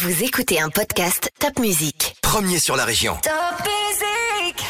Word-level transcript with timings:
Vous 0.00 0.22
écoutez 0.22 0.60
un 0.60 0.68
podcast 0.68 1.32
Top 1.40 1.58
Music. 1.58 2.14
Premier 2.22 2.60
sur 2.60 2.76
la 2.76 2.84
région. 2.84 3.14
Top 3.20 3.32
Music 3.64 4.64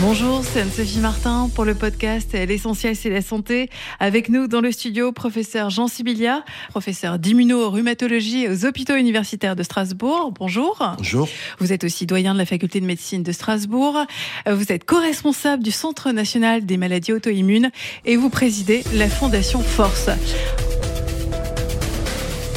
Bonjour, 0.00 0.44
c'est 0.44 0.60
Anne-Sophie 0.60 0.98
Martin 0.98 1.48
pour 1.54 1.64
le 1.64 1.74
podcast 1.74 2.34
L'essentiel 2.34 2.94
c'est 2.94 3.08
la 3.08 3.22
santé. 3.22 3.70
Avec 3.98 4.28
nous 4.28 4.46
dans 4.46 4.60
le 4.60 4.70
studio, 4.70 5.10
professeur 5.10 5.70
Jean 5.70 5.88
Sibilia, 5.88 6.44
professeur 6.68 7.18
d'immuno-rhumatologie 7.18 8.46
aux 8.48 8.66
hôpitaux 8.66 8.96
universitaires 8.96 9.56
de 9.56 9.62
Strasbourg. 9.62 10.34
Bonjour. 10.38 10.76
Bonjour. 10.98 11.30
Vous 11.60 11.72
êtes 11.72 11.82
aussi 11.82 12.04
doyen 12.04 12.34
de 12.34 12.38
la 12.38 12.46
faculté 12.46 12.78
de 12.78 12.84
médecine 12.84 13.22
de 13.22 13.32
Strasbourg. 13.32 14.04
Vous 14.46 14.70
êtes 14.70 14.84
co-responsable 14.84 15.62
du 15.62 15.70
Centre 15.70 16.12
national 16.12 16.66
des 16.66 16.76
maladies 16.76 17.14
auto-immunes 17.14 17.70
et 18.04 18.16
vous 18.16 18.28
présidez 18.28 18.84
la 18.92 19.08
Fondation 19.08 19.62
Force. 19.62 20.10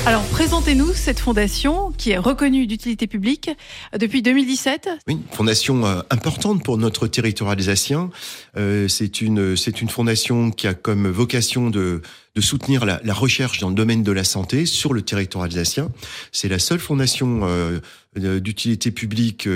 Alors, 0.07 0.23
présentez-nous 0.29 0.93
cette 0.93 1.19
fondation 1.19 1.91
qui 1.91 2.09
est 2.09 2.18
reconnue 2.18 2.65
d'utilité 2.65 3.05
publique 3.05 3.51
depuis 3.96 4.23
2017. 4.23 4.89
Oui, 5.07 5.19
fondation 5.32 5.86
euh, 5.86 6.01
importante 6.09 6.64
pour 6.64 6.79
notre 6.79 7.05
territoire 7.05 7.51
alsacien. 7.51 8.09
Euh, 8.57 8.87
c'est 8.87 9.21
une 9.21 9.56
c'est 9.56 9.79
une 9.79 9.89
fondation 9.89 10.50
qui 10.50 10.65
a 10.65 10.73
comme 10.73 11.07
vocation 11.07 11.69
de 11.69 12.01
de 12.33 12.42
soutenir 12.42 12.86
la, 12.86 13.00
recherche 13.14 13.59
dans 13.59 13.69
le 13.69 13.75
domaine 13.75 14.04
de 14.04 14.11
la 14.11 14.23
santé 14.23 14.65
sur 14.65 14.93
le 14.93 15.04
territoire 15.04 15.43
alsacien. 15.43 15.92
C'est 16.31 16.47
la 16.47 16.59
seule 16.59 16.79
fondation 16.79 17.42
euh, 17.43 17.79
d'utilité 18.15 18.89
publique 18.89 19.47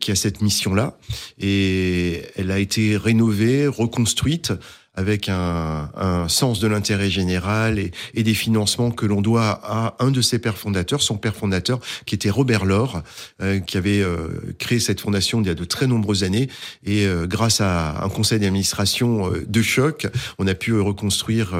qui 0.00 0.10
a 0.10 0.14
cette 0.14 0.42
mission-là 0.42 0.98
et 1.40 2.22
elle 2.36 2.50
a 2.50 2.58
été 2.58 2.96
rénovée, 2.96 3.66
reconstruite 3.66 4.52
avec 5.00 5.28
un, 5.28 5.88
sens 6.28 6.60
de 6.60 6.68
l'intérêt 6.68 7.10
général 7.10 7.78
et, 7.78 7.90
et, 8.14 8.22
des 8.22 8.34
financements 8.34 8.90
que 8.90 9.06
l'on 9.06 9.22
doit 9.22 9.60
à 9.64 9.96
un 9.98 10.10
de 10.10 10.20
ses 10.20 10.38
pères 10.38 10.58
fondateurs, 10.58 11.02
son 11.02 11.16
père 11.16 11.34
fondateur, 11.34 11.80
qui 12.06 12.14
était 12.14 12.30
Robert 12.30 12.64
Laure, 12.64 13.02
euh, 13.42 13.58
qui 13.58 13.76
avait 13.76 14.00
euh, 14.00 14.28
créé 14.58 14.78
cette 14.78 15.00
fondation 15.00 15.40
il 15.40 15.46
y 15.46 15.50
a 15.50 15.54
de 15.54 15.64
très 15.64 15.86
nombreuses 15.86 16.24
années. 16.24 16.48
Et 16.84 17.06
euh, 17.06 17.26
grâce 17.26 17.60
à 17.60 18.04
un 18.04 18.08
conseil 18.08 18.38
d'administration 18.38 19.32
euh, 19.32 19.44
de 19.46 19.62
choc, 19.62 20.06
on 20.38 20.46
a 20.46 20.54
pu 20.54 20.78
reconstruire 20.78 21.54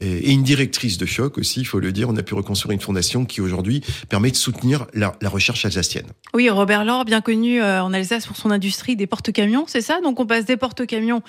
et 0.00 0.32
une 0.32 0.42
directrice 0.42 0.98
de 0.98 1.06
choc 1.06 1.38
aussi, 1.38 1.60
il 1.60 1.64
faut 1.64 1.78
le 1.78 1.92
dire. 1.92 2.08
On 2.08 2.16
a 2.16 2.22
pu 2.22 2.34
reconstruire 2.34 2.72
une 2.72 2.80
fondation 2.80 3.24
qui 3.24 3.40
aujourd'hui 3.40 3.80
permet 4.08 4.30
de 4.30 4.36
soutenir 4.36 4.86
la, 4.92 5.16
la, 5.20 5.28
recherche 5.28 5.64
alsacienne. 5.64 6.06
Oui, 6.34 6.50
Robert 6.50 6.84
Laure, 6.84 7.04
bien 7.04 7.20
connu 7.20 7.62
en 7.62 7.92
Alsace 7.92 8.26
pour 8.26 8.36
son 8.36 8.50
industrie 8.50 8.96
des 8.96 9.06
porte-camions, 9.06 9.64
c'est 9.68 9.80
ça? 9.80 10.00
Donc 10.00 10.18
on 10.18 10.26
passe 10.26 10.46
des 10.46 10.56
porte-camions 10.56 11.22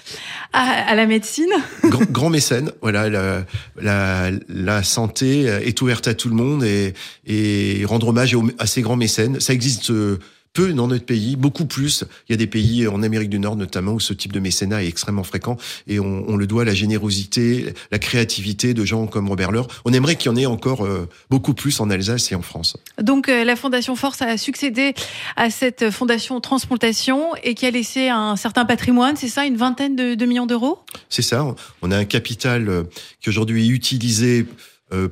à, 0.51 0.61
à, 0.61 0.95
la 0.95 1.05
médecine. 1.05 1.51
Grand, 1.83 2.03
grand 2.11 2.29
mécène, 2.29 2.71
voilà, 2.81 3.07
la, 3.09 3.45
la, 3.79 4.31
la, 4.49 4.83
santé 4.83 5.41
est 5.43 5.79
ouverte 5.81 6.07
à 6.07 6.15
tout 6.15 6.29
le 6.29 6.35
monde 6.35 6.63
et, 6.63 6.93
et 7.27 7.85
rendre 7.85 8.07
hommage 8.07 8.35
à 8.57 8.65
ces 8.65 8.81
grands 8.81 8.97
mécènes. 8.97 9.39
Ça 9.39 9.53
existe 9.53 9.91
peu 10.55 10.73
dans 10.73 10.87
notre 10.87 11.05
pays, 11.05 11.35
beaucoup 11.35 11.65
plus. 11.65 12.05
Il 12.27 12.31
y 12.31 12.35
a 12.35 12.37
des 12.37 12.47
pays 12.47 12.87
en 12.87 13.03
Amérique 13.03 13.29
du 13.29 13.37
Nord 13.37 13.57
notamment 13.57 13.93
où 13.93 13.99
ce 13.99 14.13
type 14.13 14.33
de 14.33 14.39
mécénat 14.39 14.83
est 14.83 14.87
extrêmement 14.87 15.23
fréquent 15.23 15.57
et 15.87 15.99
on, 15.99 16.23
on 16.27 16.37
le 16.37 16.47
doit 16.47 16.63
à 16.63 16.65
la 16.65 16.73
générosité, 16.73 17.73
la 17.91 17.99
créativité 17.99 18.73
de 18.73 18.83
gens 18.85 19.05
comme 19.05 19.27
Robert 19.27 19.51
Leur. 19.51 19.67
On 19.83 19.93
aimerait 19.93 20.15
qu'il 20.15 20.31
y 20.31 20.33
en 20.33 20.37
ait 20.37 20.45
encore 20.45 20.85
euh, 20.85 21.07
beaucoup 21.29 21.53
plus 21.53 21.79
en 21.79 21.89
Alsace 21.89 22.31
et 22.31 22.35
en 22.35 22.41
France. 22.41 22.77
Donc 23.01 23.27
euh, 23.27 23.43
la 23.43 23.55
Fondation 23.55 23.95
Force 23.95 24.21
a 24.21 24.37
succédé 24.37 24.93
à 25.35 25.49
cette 25.49 25.91
Fondation 25.91 26.39
Transplantation 26.39 27.35
et 27.43 27.53
qui 27.53 27.65
a 27.65 27.71
laissé 27.71 28.07
un 28.09 28.37
certain 28.37 28.65
patrimoine, 28.65 29.17
c'est 29.17 29.27
ça, 29.27 29.45
une 29.45 29.57
vingtaine 29.57 29.95
de, 29.95 30.15
de 30.15 30.25
millions 30.25 30.47
d'euros? 30.47 30.79
C'est 31.09 31.21
ça. 31.21 31.53
On 31.81 31.91
a 31.91 31.97
un 31.97 32.05
capital 32.05 32.69
euh, 32.69 32.83
qui 33.19 33.29
aujourd'hui 33.29 33.65
est 33.65 33.71
utilisé 33.71 34.45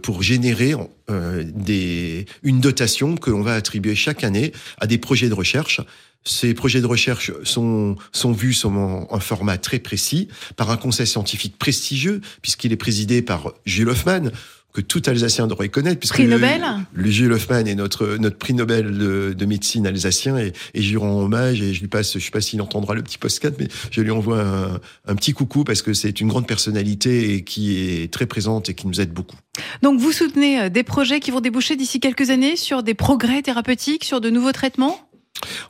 pour 0.01 0.21
générer 0.21 0.75
euh, 1.09 1.43
des, 1.45 2.25
une 2.43 2.61
dotation 2.61 3.17
que 3.17 3.29
l'on 3.29 3.41
va 3.41 3.55
attribuer 3.55 3.95
chaque 3.95 4.23
année 4.23 4.53
à 4.79 4.87
des 4.87 4.97
projets 4.97 5.29
de 5.29 5.33
recherche. 5.33 5.81
Ces 6.23 6.53
projets 6.53 6.79
de 6.79 6.85
recherche 6.85 7.31
sont, 7.43 7.97
sont 8.13 8.31
vus 8.31 8.63
en 8.63 9.07
un 9.11 9.19
format 9.19 9.57
très 9.57 9.79
précis 9.79 10.29
par 10.55 10.71
un 10.71 10.77
conseil 10.77 11.07
scientifique 11.07 11.57
prestigieux, 11.57 12.21
puisqu'il 12.41 12.71
est 12.71 12.77
présidé 12.77 13.21
par 13.21 13.51
Gilles 13.65 13.89
Hoffman, 13.89 14.29
que 14.73 14.81
tout 14.81 15.01
Alsacien 15.05 15.47
devrait 15.47 15.69
connaître. 15.69 15.99
Puisque 15.99 16.15
prix 16.15 16.27
Nobel 16.27 16.63
Le, 16.93 17.03
le 17.03 17.09
Gilles 17.09 17.31
Hoffman 17.31 17.65
est 17.65 17.75
notre, 17.75 18.17
notre 18.17 18.37
prix 18.37 18.53
Nobel 18.53 18.97
de, 18.97 19.33
de 19.37 19.45
médecine 19.45 19.85
alsacien 19.85 20.37
et, 20.37 20.51
et 20.73 20.81
je 20.81 20.89
lui 20.89 20.97
rends 20.97 21.21
hommage 21.21 21.61
et 21.61 21.73
je 21.73 21.79
lui 21.79 21.87
passe, 21.87 22.17
je 22.17 22.23
sais 22.23 22.31
pas 22.31 22.41
s'il 22.41 22.61
entendra 22.61 22.95
le 22.95 23.03
petit 23.03 23.17
postcard, 23.17 23.51
mais 23.59 23.67
je 23.91 24.01
lui 24.01 24.11
envoie 24.11 24.41
un, 24.41 24.79
un 25.05 25.15
petit 25.15 25.33
coucou 25.33 25.63
parce 25.63 25.81
que 25.81 25.93
c'est 25.93 26.19
une 26.19 26.27
grande 26.27 26.47
personnalité 26.47 27.35
et 27.35 27.43
qui 27.43 27.77
est 27.77 28.11
très 28.11 28.25
présente 28.25 28.69
et 28.69 28.73
qui 28.73 28.87
nous 28.87 28.99
aide 28.99 29.13
beaucoup. 29.13 29.37
Donc 29.83 29.99
vous 29.99 30.11
soutenez 30.11 30.69
des 30.69 30.83
projets 30.83 31.19
qui 31.19 31.29
vont 31.29 31.41
déboucher 31.41 31.75
d'ici 31.75 31.99
quelques 31.99 32.31
années 32.31 32.55
sur 32.55 32.81
des 32.81 32.95
progrès 32.95 33.43
thérapeutiques, 33.43 34.03
sur 34.03 34.21
de 34.21 34.29
nouveaux 34.29 34.51
traitements? 34.51 35.09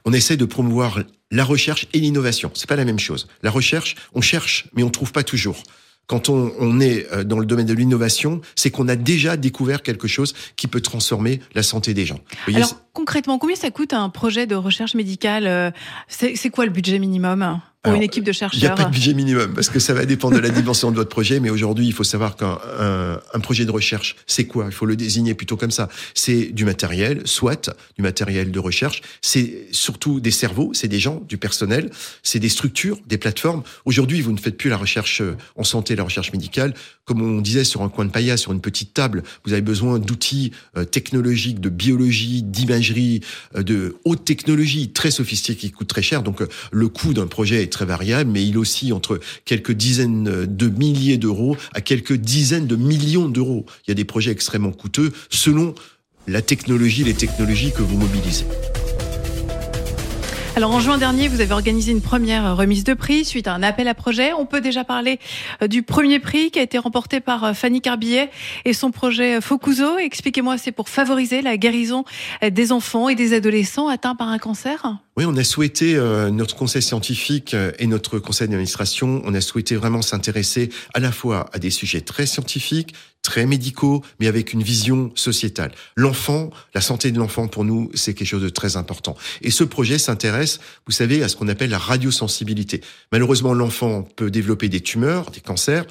On 0.06 0.14
essaie 0.14 0.38
de 0.38 0.46
promouvoir 0.46 1.02
la 1.32 1.44
recherche 1.44 1.88
et 1.94 2.00
l'innovation. 2.00 2.52
C'est 2.54 2.70
pas 2.70 2.76
la 2.76 2.86
même 2.86 3.00
chose. 3.00 3.28
La 3.42 3.50
recherche, 3.50 3.96
on 4.14 4.22
cherche, 4.22 4.68
mais 4.76 4.84
on 4.84 4.90
trouve 4.90 5.12
pas 5.12 5.24
toujours 5.24 5.64
quand 6.08 6.30
on, 6.30 6.52
on, 6.60 6.80
est 6.80 7.24
dans 7.24 7.40
le 7.40 7.46
domaine 7.46 7.66
de 7.66 7.74
l'innovation, 7.74 8.42
c'est 8.56 8.72
qu'on 8.72 8.88
a 8.88 8.96
déjà 8.96 9.38
découvert 9.38 9.82
quelque 9.82 10.08
chose 10.08 10.34
qui 10.56 10.68
peut 10.68 10.82
transformer 10.82 11.40
la 11.56 11.64
santé 11.64 11.94
des 11.94 12.06
gens. 12.06 12.20
Alors 12.48 12.76
concrètement, 12.94 13.40
combien 13.40 13.56
ça 13.56 13.72
coûte 13.72 13.94
un 13.94 14.10
projet 14.10 14.46
de 14.46 14.56
recherche 14.56 14.96
médicale 14.96 15.74
C'est 16.08 16.50
quoi 16.50 16.66
le 16.66 16.72
budget 16.72 17.00
minimum? 17.00 17.60
Alors, 17.86 17.98
une 17.98 18.04
équipe 18.04 18.24
de 18.24 18.32
chercheurs 18.32 18.58
Il 18.58 18.64
n'y 18.64 18.68
a 18.68 18.76
pas 18.76 18.86
de 18.86 18.92
budget 18.92 19.14
minimum 19.14 19.54
parce 19.54 19.70
que 19.70 19.80
ça 19.80 19.94
va 19.94 20.06
dépendre 20.06 20.36
de 20.38 20.42
la 20.42 20.50
dimension 20.50 20.90
de 20.90 20.96
votre 20.96 21.10
projet. 21.10 21.42
Mais 21.42 21.50
aujourd'hui, 21.50 21.86
il 21.86 21.92
faut 21.92 22.06
savoir 22.06 22.38
qu'un 22.38 22.58
un, 22.80 23.20
un 23.34 23.40
projet 23.42 23.66
de 23.66 23.72
recherche, 23.72 24.16
c'est 24.26 24.46
quoi? 24.46 24.66
Il 24.68 24.72
faut 24.72 24.86
le 24.86 24.96
désigner 24.96 25.34
plutôt 25.34 25.58
comme 25.58 25.72
ça. 25.72 25.90
C'est 26.14 26.46
du 26.54 26.64
matériel, 26.64 27.22
soit 27.26 27.76
du 27.98 28.02
matériel 28.02 28.52
de 28.52 28.60
recherche. 28.60 29.02
C'est 29.22 29.68
surtout 29.72 30.22
des 30.22 30.32
cerveaux, 30.32 30.72
c'est 30.74 30.88
des 30.88 31.00
gens, 31.00 31.22
du 31.28 31.38
personnel, 31.38 31.90
c'est 32.24 32.40
des 32.40 32.48
structures, 32.48 33.00
des 33.06 33.18
plateformes. 33.18 33.64
Aujourd'hui, 33.84 34.22
vous 34.22 34.32
ne 34.32 34.40
faites 34.40 34.58
plus 34.58 34.70
la 34.70 34.78
recherche 34.78 35.22
en 35.58 35.66
santé, 35.66 35.98
la 35.98 36.04
recherche 36.04 36.32
médicale, 36.32 36.74
comme 37.06 37.22
on 37.22 37.42
disait 37.42 37.66
sur 37.66 37.82
un 37.82 37.90
coin 37.90 38.06
de 38.06 38.12
pailla, 38.12 38.38
sur 38.38 38.54
une 38.54 38.62
petite 38.62 38.94
table. 38.94 39.24
Vous 39.44 39.52
avez 39.52 39.62
besoin 39.62 40.00
d'outils 40.00 40.52
euh, 40.78 40.86
technologiques, 40.86 41.60
de 41.60 41.70
biologie, 41.70 42.44
d'imagerie, 42.44 43.22
euh, 43.56 43.64
de 43.64 43.98
haute 44.06 44.24
technologie 44.24 44.92
très 44.92 45.12
sophistiquée 45.12 45.60
qui 45.60 45.72
coûtent 45.72 45.90
très 45.90 46.02
cher. 46.02 46.24
Donc 46.24 46.42
euh, 46.42 46.48
le 46.72 46.88
coût 46.88 47.14
d'un 47.14 47.28
projet 47.28 47.62
est 47.62 47.73
très 47.74 47.86
variable, 47.86 48.32
mais 48.32 48.46
il 48.46 48.58
oscille 48.58 48.94
entre 48.94 49.20
quelques 49.46 49.74
dizaines 49.74 50.46
de 50.46 50.68
milliers 50.68 51.18
d'euros 51.18 51.58
à 51.74 51.82
quelques 51.82 52.14
dizaines 52.14 52.68
de 52.68 52.76
millions 52.76 53.28
d'euros. 53.28 53.66
Il 53.86 53.90
y 53.90 53.92
a 53.92 53.96
des 53.96 54.06
projets 54.06 54.32
extrêmement 54.32 54.72
coûteux 54.72 55.12
selon 55.30 55.76
la 56.28 56.42
technologie, 56.42 57.04
les 57.04 57.14
technologies 57.14 57.72
que 57.72 57.82
vous 57.82 57.98
mobilisez. 57.98 58.46
Alors 60.56 60.70
en 60.70 60.80
juin 60.80 61.00
dernier, 61.00 61.30
vous 61.30 61.42
avez 61.42 61.52
organisé 61.52 61.92
une 61.92 62.02
première 62.02 62.56
remise 62.56 62.84
de 62.84 62.94
prix 62.94 63.26
suite 63.26 63.48
à 63.48 63.56
un 63.56 63.64
appel 63.64 63.88
à 63.88 63.96
projet. 63.96 64.34
On 64.34 64.46
peut 64.46 64.62
déjà 64.62 64.84
parler 64.84 65.20
du 65.68 65.82
premier 65.82 66.20
prix 66.20 66.52
qui 66.52 66.60
a 66.60 66.62
été 66.62 66.78
remporté 66.78 67.22
par 67.22 67.58
Fanny 67.58 67.82
Carbillet 67.82 68.30
et 68.64 68.74
son 68.74 68.92
projet 68.92 69.42
Focuso. 69.42 69.98
Expliquez-moi, 69.98 70.60
c'est 70.60 70.72
pour 70.72 70.90
favoriser 70.90 71.42
la 71.42 71.58
guérison 71.58 72.06
des 72.48 72.72
enfants 72.72 73.10
et 73.10 73.16
des 73.16 73.34
adolescents 73.34 73.88
atteints 73.88 74.16
par 74.16 74.28
un 74.30 74.38
cancer 74.38 75.00
oui, 75.16 75.26
on 75.28 75.38
a 75.38 75.44
souhaité, 75.44 75.96
euh, 75.96 76.32
notre 76.32 76.56
conseil 76.56 76.82
scientifique 76.82 77.56
et 77.78 77.86
notre 77.86 78.18
conseil 78.18 78.48
d'administration, 78.48 79.22
on 79.24 79.36
a 79.36 79.42
souhaité 79.42 79.76
vraiment 79.76 80.02
s'intéresser 80.02 80.70
à 80.96 81.00
la 81.00 81.12
fois 81.12 81.52
à 81.54 81.60
des 81.60 81.70
sujets 81.70 82.02
très 82.02 82.26
scientifiques, 82.26 82.96
très 83.24 83.46
médicaux, 83.46 84.04
mais 84.20 84.28
avec 84.28 84.54
une 84.54 84.62
vision 84.62 85.12
sociétale. 85.16 85.72
L'enfant, 85.96 86.52
la 86.76 86.82
santé 86.82 87.12
de 87.12 87.18
l'enfant, 87.18 87.48
pour 87.48 87.64
nous, 87.64 87.90
c'est 87.96 88.14
quelque 88.14 88.28
chose 88.28 88.44
de 88.44 88.50
très 88.50 88.78
important. 88.78 89.16
Et 89.42 89.50
ce 89.50 89.64
projet 89.64 89.98
s'intéresse, 89.98 90.60
vous 90.86 90.92
savez, 90.92 91.24
à 91.24 91.30
ce 91.30 91.36
qu'on 91.36 91.48
appelle 91.48 91.72
la 91.72 91.78
radiosensibilité. 91.78 92.82
Malheureusement, 93.12 93.54
l'enfant 93.54 94.04
peut 94.16 94.30
développer 94.30 94.70
des 94.70 94.82
tumeurs, 94.82 95.32
des 95.32 95.40
cancers. 95.40 95.86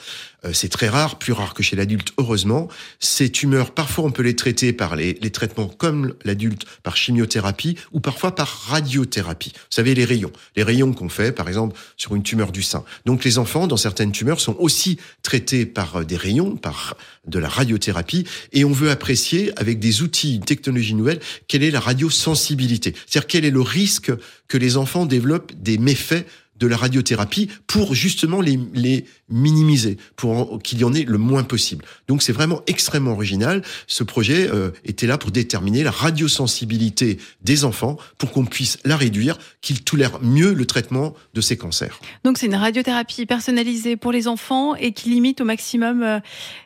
Euh, 0.44 0.53
c'est 0.53 0.69
très 0.69 0.88
rare, 0.88 1.19
plus 1.19 1.32
rare 1.32 1.54
que 1.54 1.62
chez 1.62 1.76
l'adulte, 1.76 2.12
heureusement. 2.19 2.69
Ces 2.98 3.30
tumeurs, 3.30 3.72
parfois, 3.72 4.04
on 4.04 4.10
peut 4.10 4.22
les 4.22 4.37
traiter 4.37 4.72
par 4.72 4.96
les, 4.96 5.19
les 5.20 5.31
traitements 5.31 5.69
comme 5.69 6.14
l'adulte, 6.25 6.64
par 6.82 6.96
chimiothérapie, 6.96 7.76
ou 7.93 8.00
parfois 8.00 8.34
par 8.34 8.49
radiothérapie. 8.49 9.52
Vous 9.55 9.61
savez, 9.70 9.94
les 9.94 10.05
rayons. 10.05 10.32
Les 10.56 10.62
rayons 10.62 10.93
qu'on 10.93 11.08
fait, 11.08 11.32
par 11.32 11.49
exemple, 11.49 11.78
sur 11.96 12.14
une 12.14 12.22
tumeur 12.22 12.52
du 12.52 12.62
sein. 12.62 12.84
Donc, 13.06 13.25
les 13.25 13.38
enfants, 13.38 13.67
dans 13.67 13.76
certaines 13.76 14.12
tumeurs, 14.12 14.40
sont 14.40 14.56
aussi 14.58 14.99
traités 15.22 15.67
par 15.67 16.05
des 16.05 16.17
rayons, 16.17 16.56
par 16.56 16.96
de 17.26 17.38
la 17.38 17.49
radiothérapie, 17.49 18.26
et 18.52 18.64
on 18.64 18.72
veut 18.72 18.90
apprécier, 18.90 19.52
avec 19.58 19.78
des 19.78 20.02
outils, 20.02 20.37
une 20.37 20.44
technologie 20.44 20.94
nouvelle, 20.94 21.20
quelle 21.46 21.62
est 21.62 21.70
la 21.70 21.81
radiosensibilité. 21.81 22.94
C'est-à-dire, 23.06 23.28
quel 23.28 23.44
est 23.44 23.50
le 23.50 23.61
risque 23.61 24.12
que 24.49 24.58
les 24.58 24.76
enfants 24.76 25.06
développent 25.06 25.52
des 25.55 25.78
méfaits 25.78 26.26
de 26.62 26.67
la 26.67 26.76
radiothérapie 26.76 27.49
pour 27.67 27.94
justement 27.94 28.40
les, 28.40 28.58
les 28.72 29.05
minimiser, 29.32 29.96
pour 30.17 30.61
qu'il 30.62 30.79
y 30.79 30.84
en 30.84 30.93
ait 30.93 31.05
le 31.05 31.19
moins 31.19 31.43
possible. 31.43 31.84
Donc 32.08 32.23
c'est 32.23 32.32
vraiment 32.32 32.62
extrêmement 32.67 33.12
original. 33.12 33.62
Ce 33.87 34.05
projet 34.05 34.49
euh, 34.50 34.70
était 34.84 35.06
là 35.06 35.19
pour 35.19 35.31
déterminer 35.31 35.82
la 35.82 35.90
radiosensibilité 35.90 37.19
des 37.43 37.64
enfants 37.64 37.96
pour 38.19 38.31
qu'on 38.31 38.44
puisse 38.44 38.79
la 38.84 38.96
réduire, 38.96 39.38
qu'ils 39.61 39.82
tolèrent 39.82 40.20
mieux 40.23 40.52
le 40.52 40.67
traitement 40.67 41.14
de 41.34 41.40
ces 41.40 41.56
cancers. 41.56 42.00
Donc 42.25 42.38
c'est 42.38 42.46
une 42.46 42.55
radiothérapie 42.55 43.26
personnalisée 43.26 43.96
pour 43.96 44.12
les 44.12 44.29
enfants 44.29 44.76
et 44.76 44.93
qui 44.93 45.11
limite 45.11 45.40
au 45.40 45.44
maximum 45.44 46.02
euh, 46.02 46.20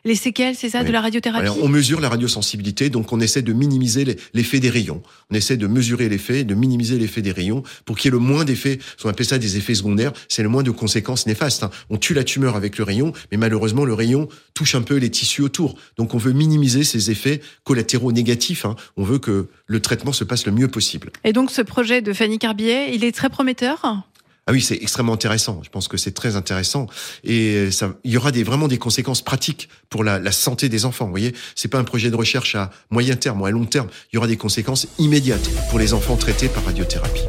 les 0.05 0.15
séquelles, 0.15 0.55
c'est 0.55 0.69
ça, 0.69 0.83
de 0.83 0.91
la 0.91 1.01
radiothérapie 1.01 1.49
On 1.61 1.69
mesure 1.69 2.01
la 2.01 2.09
radiosensibilité, 2.09 2.89
donc 2.89 3.11
on 3.11 3.19
essaie 3.19 3.41
de 3.41 3.53
minimiser 3.53 4.17
l'effet 4.33 4.59
des 4.59 4.69
rayons. 4.69 5.01
On 5.31 5.35
essaie 5.35 5.57
de 5.57 5.67
mesurer 5.67 6.09
l'effet, 6.09 6.43
de 6.43 6.53
minimiser 6.53 6.97
l'effet 6.99 7.21
des 7.21 7.31
rayons 7.31 7.63
pour 7.85 7.97
qu'il 7.97 8.09
y 8.09 8.09
ait 8.09 8.11
le 8.11 8.19
moins 8.19 8.45
d'effets, 8.45 8.79
on 9.07 9.09
appelle 9.09 9.25
ça 9.25 9.37
des 9.37 9.55
effets 9.55 9.75
secondaires, 9.75 10.11
c'est 10.27 10.43
le 10.43 10.49
moins 10.49 10.63
de 10.63 10.71
conséquences 10.71 11.27
néfastes. 11.27 11.63
Hein. 11.63 11.71
On 11.89 11.97
tue 11.97 12.13
la 12.13 12.25
tumeur 12.25 12.56
avec 12.57 12.77
le 12.77 12.83
rayon, 12.83 13.13
mais 13.31 13.37
malheureusement 13.37 13.85
le 13.85 13.93
rayon 13.93 14.27
touche 14.53 14.75
un 14.75 14.81
peu 14.81 14.97
les 14.97 15.09
tissus 15.09 15.41
autour. 15.41 15.77
Donc 15.97 16.13
on 16.13 16.17
veut 16.17 16.33
minimiser 16.33 16.83
ces 16.83 17.11
effets 17.11 17.39
collatéraux 17.63 18.11
négatifs. 18.11 18.65
Hein. 18.65 18.75
On 18.97 19.03
veut 19.03 19.19
que 19.19 19.47
le 19.65 19.79
traitement 19.79 20.11
se 20.11 20.25
passe 20.25 20.45
le 20.45 20.51
mieux 20.51 20.67
possible. 20.67 21.11
Et 21.23 21.31
donc 21.31 21.51
ce 21.51 21.61
projet 21.61 22.01
de 22.01 22.11
Fanny 22.11 22.39
Carbier, 22.39 22.93
il 22.93 23.03
est 23.05 23.13
très 23.13 23.29
prometteur? 23.29 24.03
Ah 24.49 24.53
oui, 24.53 24.61
c'est 24.61 24.75
extrêmement 24.81 25.13
intéressant. 25.13 25.61
Je 25.63 25.69
pense 25.69 25.89
que 25.89 25.97
c'est 25.97 26.13
très 26.13 26.37
intéressant 26.37 26.87
et 27.25 27.69
ça, 27.69 27.95
il 28.05 28.11
y 28.11 28.17
aura 28.17 28.31
des, 28.31 28.43
vraiment 28.43 28.69
des 28.69 28.77
conséquences 28.77 29.21
pratiques 29.21 29.67
pour 29.89 30.05
la, 30.05 30.19
la 30.19 30.31
santé 30.31 30.69
des 30.69 30.85
enfants. 30.85 31.05
Vous 31.05 31.11
voyez, 31.11 31.33
c'est 31.53 31.67
pas 31.67 31.79
un 31.79 31.83
projet 31.83 32.09
de 32.09 32.15
recherche 32.15 32.55
à 32.55 32.71
moyen 32.89 33.17
terme 33.17 33.41
ou 33.41 33.45
à 33.45 33.51
long 33.51 33.65
terme. 33.65 33.89
Il 34.11 34.15
y 34.15 34.17
aura 34.17 34.27
des 34.27 34.37
conséquences 34.37 34.87
immédiates 34.99 35.49
pour 35.69 35.79
les 35.79 35.93
enfants 35.93 36.15
traités 36.15 36.47
par 36.47 36.63
radiothérapie. 36.63 37.23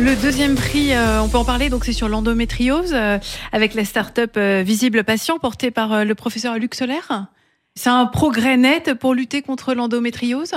Le 0.00 0.20
deuxième 0.20 0.54
prix, 0.54 0.94
euh, 0.94 1.20
on 1.20 1.28
peut 1.28 1.38
en 1.38 1.44
parler, 1.44 1.68
donc 1.68 1.84
c'est 1.84 1.92
sur 1.92 2.08
l'endométriose, 2.08 2.92
euh, 2.94 3.18
avec 3.52 3.74
la 3.74 3.84
start-up 3.84 4.32
euh, 4.36 4.62
Visible 4.64 5.04
Patient, 5.04 5.38
portée 5.38 5.70
par 5.70 6.04
le 6.04 6.14
professeur 6.14 6.58
Luc 6.58 6.74
Solaire. 6.74 7.26
C'est 7.74 7.88
un 7.88 8.04
progrès 8.04 8.58
net 8.58 8.92
pour 8.92 9.14
lutter 9.14 9.40
contre 9.40 9.72
l'endométriose? 9.72 10.52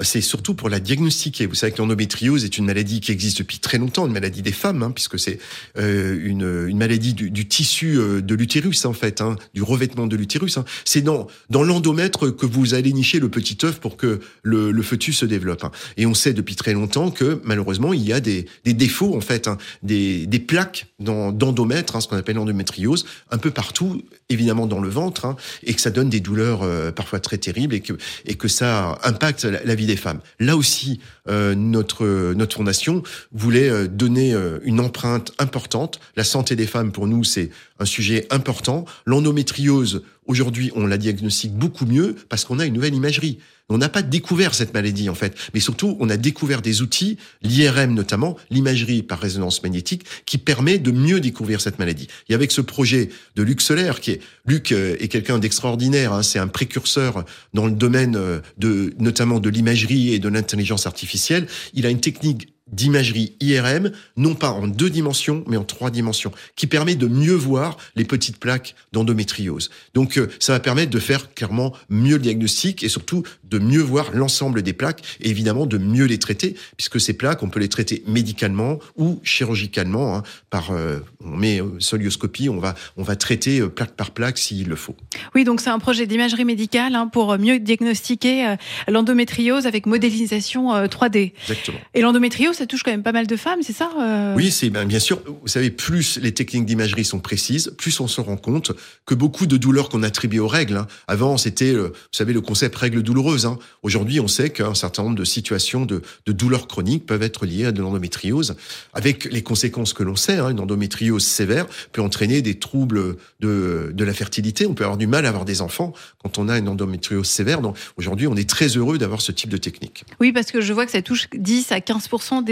C'est 0.00 0.20
surtout 0.20 0.54
pour 0.54 0.68
la 0.68 0.78
diagnostiquer. 0.78 1.46
Vous 1.46 1.56
savez 1.56 1.72
que 1.72 1.78
l'endométriose 1.78 2.44
est 2.44 2.56
une 2.56 2.66
maladie 2.66 3.00
qui 3.00 3.10
existe 3.10 3.38
depuis 3.38 3.58
très 3.58 3.78
longtemps, 3.78 4.06
une 4.06 4.12
maladie 4.12 4.42
des 4.42 4.52
femmes, 4.52 4.84
hein, 4.84 4.92
puisque 4.92 5.18
c'est 5.18 5.40
euh, 5.76 6.16
une, 6.22 6.76
maladie 6.76 7.14
du, 7.14 7.48
tissu 7.48 7.98
euh, 7.98 8.22
de 8.22 8.34
l'utérus, 8.36 8.84
en 8.84 8.92
fait, 8.92 9.20
hein, 9.20 9.34
du 9.54 9.62
revêtement 9.64 10.06
de 10.06 10.14
l'utérus. 10.14 10.56
Hein. 10.56 10.64
C'est 10.84 11.00
dans, 11.00 11.26
dans 11.50 11.64
l'endomètre 11.64 12.30
que 12.30 12.46
vous 12.46 12.74
allez 12.74 12.92
nicher 12.92 13.18
le 13.18 13.28
petit 13.28 13.58
œuf 13.64 13.80
pour 13.80 13.96
que 13.96 14.20
le, 14.44 14.82
fœtus 14.82 15.18
se 15.18 15.26
développe. 15.26 15.66
Et 15.96 16.06
on 16.06 16.14
sait 16.14 16.32
depuis 16.32 16.54
très 16.54 16.74
longtemps 16.74 17.10
que, 17.10 17.40
malheureusement, 17.42 17.92
il 17.92 18.02
y 18.02 18.12
a 18.12 18.20
des, 18.20 18.46
défauts, 18.64 19.16
en 19.16 19.20
fait, 19.20 19.50
des, 19.82 20.28
des 20.28 20.38
plaques 20.38 20.86
d'endomètre, 21.00 22.00
ce 22.00 22.06
qu'on 22.06 22.16
appelle 22.16 22.36
l'endométriose, 22.36 23.04
un 23.32 23.38
peu 23.38 23.50
partout, 23.50 24.00
évidemment 24.28 24.68
dans 24.68 24.80
le 24.80 24.88
ventre, 24.88 25.34
et 25.64 25.74
que 25.74 25.80
ça 25.80 25.90
donne 25.90 26.08
des 26.08 26.20
douleurs 26.20 26.51
euh, 26.62 26.92
parfois 26.92 27.20
très 27.20 27.38
terribles 27.38 27.74
et 27.74 27.80
que, 27.80 27.94
et 28.26 28.34
que 28.34 28.48
ça 28.48 28.98
impacte 29.04 29.44
la, 29.44 29.74
vie 29.74 29.86
des 29.86 29.96
femmes. 29.96 30.20
Là 30.38 30.56
aussi, 30.56 31.00
euh, 31.28 31.54
notre, 31.54 32.34
notre 32.34 32.56
fondation 32.56 33.02
voulait 33.32 33.70
euh, 33.70 33.88
donner 33.88 34.36
une 34.64 34.80
empreinte 34.80 35.32
importante. 35.38 36.00
La 36.16 36.24
santé 36.24 36.56
des 36.56 36.66
femmes, 36.66 36.92
pour 36.92 37.06
nous, 37.06 37.24
c'est 37.24 37.50
un 37.78 37.84
sujet 37.84 38.26
important. 38.30 38.84
L'endométriose, 39.06 40.02
aujourd'hui, 40.26 40.70
on 40.74 40.86
la 40.86 40.98
diagnostique 40.98 41.54
beaucoup 41.54 41.86
mieux 41.86 42.14
parce 42.28 42.44
qu'on 42.44 42.58
a 42.58 42.66
une 42.66 42.74
nouvelle 42.74 42.94
imagerie. 42.94 43.38
On 43.72 43.78
n'a 43.78 43.88
pas 43.88 44.02
découvert 44.02 44.54
cette 44.54 44.74
maladie 44.74 45.08
en 45.08 45.14
fait, 45.14 45.34
mais 45.54 45.60
surtout 45.60 45.96
on 46.00 46.10
a 46.10 46.16
découvert 46.16 46.62
des 46.62 46.82
outils, 46.82 47.16
l'IRM 47.42 47.94
notamment, 47.94 48.36
l'imagerie 48.50 49.02
par 49.02 49.18
résonance 49.18 49.62
magnétique, 49.62 50.04
qui 50.26 50.38
permet 50.38 50.78
de 50.78 50.90
mieux 50.90 51.20
découvrir 51.20 51.60
cette 51.60 51.78
maladie. 51.78 52.08
Et 52.28 52.34
avec 52.34 52.52
ce 52.52 52.60
projet 52.60 53.08
de 53.36 53.42
Luc 53.42 53.60
Solaire, 53.60 54.00
qui 54.00 54.12
est 54.12 54.20
Luc 54.46 54.72
euh, 54.72 54.96
est 54.98 55.08
quelqu'un 55.08 55.38
d'extraordinaire, 55.38 56.12
hein, 56.12 56.22
c'est 56.22 56.38
un 56.38 56.48
précurseur 56.48 57.24
dans 57.54 57.66
le 57.66 57.72
domaine 57.72 58.16
euh, 58.16 58.40
de 58.58 58.94
notamment 58.98 59.40
de 59.40 59.48
l'imagerie 59.48 60.12
et 60.12 60.18
de 60.18 60.28
l'intelligence 60.28 60.86
artificielle. 60.86 61.46
Il 61.74 61.86
a 61.86 61.90
une 61.90 62.00
technique 62.00 62.48
d'imagerie 62.72 63.34
IRM, 63.40 63.92
non 64.16 64.34
pas 64.34 64.50
en 64.50 64.66
deux 64.66 64.90
dimensions, 64.90 65.44
mais 65.46 65.56
en 65.56 65.64
trois 65.64 65.90
dimensions, 65.90 66.32
qui 66.56 66.66
permet 66.66 66.94
de 66.94 67.06
mieux 67.06 67.34
voir 67.34 67.76
les 67.96 68.04
petites 68.04 68.38
plaques 68.38 68.74
d'endométriose. 68.92 69.70
Donc 69.94 70.16
euh, 70.16 70.28
ça 70.38 70.54
va 70.54 70.60
permettre 70.60 70.90
de 70.90 70.98
faire 70.98 71.34
clairement 71.34 71.72
mieux 71.88 72.16
le 72.16 72.22
diagnostic 72.22 72.82
et 72.82 72.88
surtout 72.88 73.22
de 73.44 73.58
mieux 73.58 73.80
voir 73.80 74.10
l'ensemble 74.12 74.62
des 74.62 74.72
plaques 74.72 75.02
et 75.20 75.28
évidemment 75.28 75.66
de 75.66 75.78
mieux 75.78 76.06
les 76.06 76.18
traiter, 76.18 76.56
puisque 76.76 77.00
ces 77.00 77.12
plaques, 77.12 77.42
on 77.42 77.50
peut 77.50 77.60
les 77.60 77.68
traiter 77.68 78.02
médicalement 78.06 78.78
ou 78.96 79.20
chirurgicalement. 79.22 80.16
Hein, 80.16 80.22
par, 80.50 80.70
euh, 80.70 81.00
on 81.24 81.36
met 81.36 81.60
euh, 81.60 81.78
solioscopie, 81.78 82.48
on 82.48 82.58
va, 82.58 82.74
on 82.96 83.02
va 83.02 83.16
traiter 83.16 83.62
plaque 83.68 83.92
par 83.92 84.10
plaque 84.10 84.38
s'il 84.38 84.68
le 84.68 84.76
faut. 84.76 84.96
Oui, 85.34 85.44
donc 85.44 85.60
c'est 85.60 85.70
un 85.70 85.78
projet 85.78 86.06
d'imagerie 86.06 86.44
médicale 86.44 86.94
hein, 86.94 87.06
pour 87.06 87.38
mieux 87.38 87.58
diagnostiquer 87.58 88.56
l'endométriose 88.88 89.66
avec 89.66 89.86
modélisation 89.86 90.72
3D. 90.86 91.32
Exactement. 91.48 91.78
Et 91.94 92.00
l'endométriose, 92.00 92.61
ça 92.62 92.66
touche 92.68 92.84
quand 92.84 92.92
même 92.92 93.02
pas 93.02 93.10
mal 93.10 93.26
de 93.26 93.34
femmes, 93.34 93.58
c'est 93.62 93.72
ça 93.72 93.90
euh 93.98 94.36
Oui, 94.36 94.52
c'est 94.52 94.70
bien, 94.70 94.84
bien 94.84 95.00
sûr. 95.00 95.20
Vous 95.26 95.48
savez, 95.48 95.72
plus 95.72 96.20
les 96.22 96.30
techniques 96.30 96.64
d'imagerie 96.64 97.04
sont 97.04 97.18
précises, 97.18 97.74
plus 97.76 97.98
on 97.98 98.06
se 98.06 98.20
rend 98.20 98.36
compte 98.36 98.70
que 99.04 99.16
beaucoup 99.16 99.46
de 99.46 99.56
douleurs 99.56 99.88
qu'on 99.88 100.04
attribue 100.04 100.38
aux 100.38 100.46
règles. 100.46 100.76
Hein. 100.76 100.86
Avant, 101.08 101.38
c'était, 101.38 101.74
vous 101.74 101.90
savez, 102.12 102.32
le 102.32 102.40
concept 102.40 102.76
règle 102.76 103.02
douloureuse. 103.02 103.46
Hein. 103.46 103.58
Aujourd'hui, 103.82 104.20
on 104.20 104.28
sait 104.28 104.50
qu'un 104.50 104.76
certain 104.76 105.02
nombre 105.02 105.16
de 105.16 105.24
situations 105.24 105.86
de, 105.86 106.02
de 106.24 106.32
douleurs 106.32 106.68
chroniques 106.68 107.04
peuvent 107.04 107.24
être 107.24 107.46
liées 107.46 107.64
à 107.64 107.72
de 107.72 107.82
l'endométriose, 107.82 108.54
avec 108.94 109.24
les 109.24 109.42
conséquences 109.42 109.92
que 109.92 110.04
l'on 110.04 110.14
sait. 110.14 110.38
Hein. 110.38 110.50
Une 110.50 110.60
endométriose 110.60 111.24
sévère 111.24 111.66
peut 111.90 112.00
entraîner 112.00 112.42
des 112.42 112.60
troubles 112.60 113.16
de, 113.40 113.90
de 113.92 114.04
la 114.04 114.12
fertilité. 114.12 114.66
On 114.66 114.74
peut 114.74 114.84
avoir 114.84 114.98
du 114.98 115.08
mal 115.08 115.26
à 115.26 115.30
avoir 115.30 115.44
des 115.44 115.62
enfants 115.62 115.94
quand 116.22 116.38
on 116.38 116.48
a 116.48 116.58
une 116.58 116.68
endométriose 116.68 117.26
sévère. 117.26 117.60
Donc 117.60 117.76
aujourd'hui, 117.96 118.28
on 118.28 118.36
est 118.36 118.48
très 118.48 118.68
heureux 118.68 118.98
d'avoir 118.98 119.20
ce 119.20 119.32
type 119.32 119.50
de 119.50 119.56
technique. 119.56 120.04
Oui, 120.20 120.30
parce 120.30 120.52
que 120.52 120.60
je 120.60 120.72
vois 120.72 120.86
que 120.86 120.92
ça 120.92 121.02
touche 121.02 121.26
10 121.34 121.72
à 121.72 121.80
15 121.80 122.08
des 122.44 122.51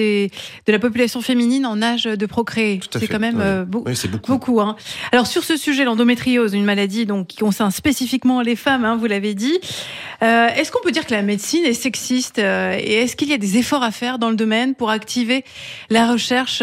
de 0.67 0.73
la 0.73 0.79
population 0.79 1.21
féminine 1.21 1.67
en 1.67 1.83
âge 1.83 2.05
de 2.05 2.27
procréer. 2.27 2.81
C'est 2.93 3.09
quand 3.09 3.19
même 3.19 3.41
euh, 3.41 3.65
beaucoup. 3.65 3.91
beaucoup. 4.27 4.61
hein. 4.61 4.77
Alors 5.13 5.27
sur 5.27 5.45
ce 5.45 5.57
sujet, 5.57 5.85
l'endométriose, 5.85 6.55
une 6.55 6.65
maladie 6.65 7.07
donc 7.07 7.29
qui 7.29 7.39
concerne 7.39 7.71
spécifiquement 7.71 8.43
les 8.43 8.57
femmes, 8.57 8.85
hein, 8.85 8.97
vous 8.97 9.07
l'avez 9.07 9.35
dit. 9.35 9.59
Euh, 10.23 10.49
est-ce 10.49 10.71
qu'on 10.71 10.83
peut 10.83 10.93
dire 10.93 11.07
que 11.07 11.15
la 11.15 11.23
médecine 11.23 11.65
est 11.65 11.75
sexiste 11.75 12.39
euh, 12.39 12.77
et 12.79 12.95
est-ce 12.95 13.17
qu'il 13.17 13.29
y 13.29 13.33
a 13.33 13.39
des 13.39 13.57
efforts 13.57 13.83
à 13.83 13.91
faire 13.91 14.19
dans 14.19 14.31
le 14.31 14.37
domaine 14.37 14.75
pour 14.75 14.91
activer 14.91 15.45
la 15.89 16.11
recherche 16.11 16.63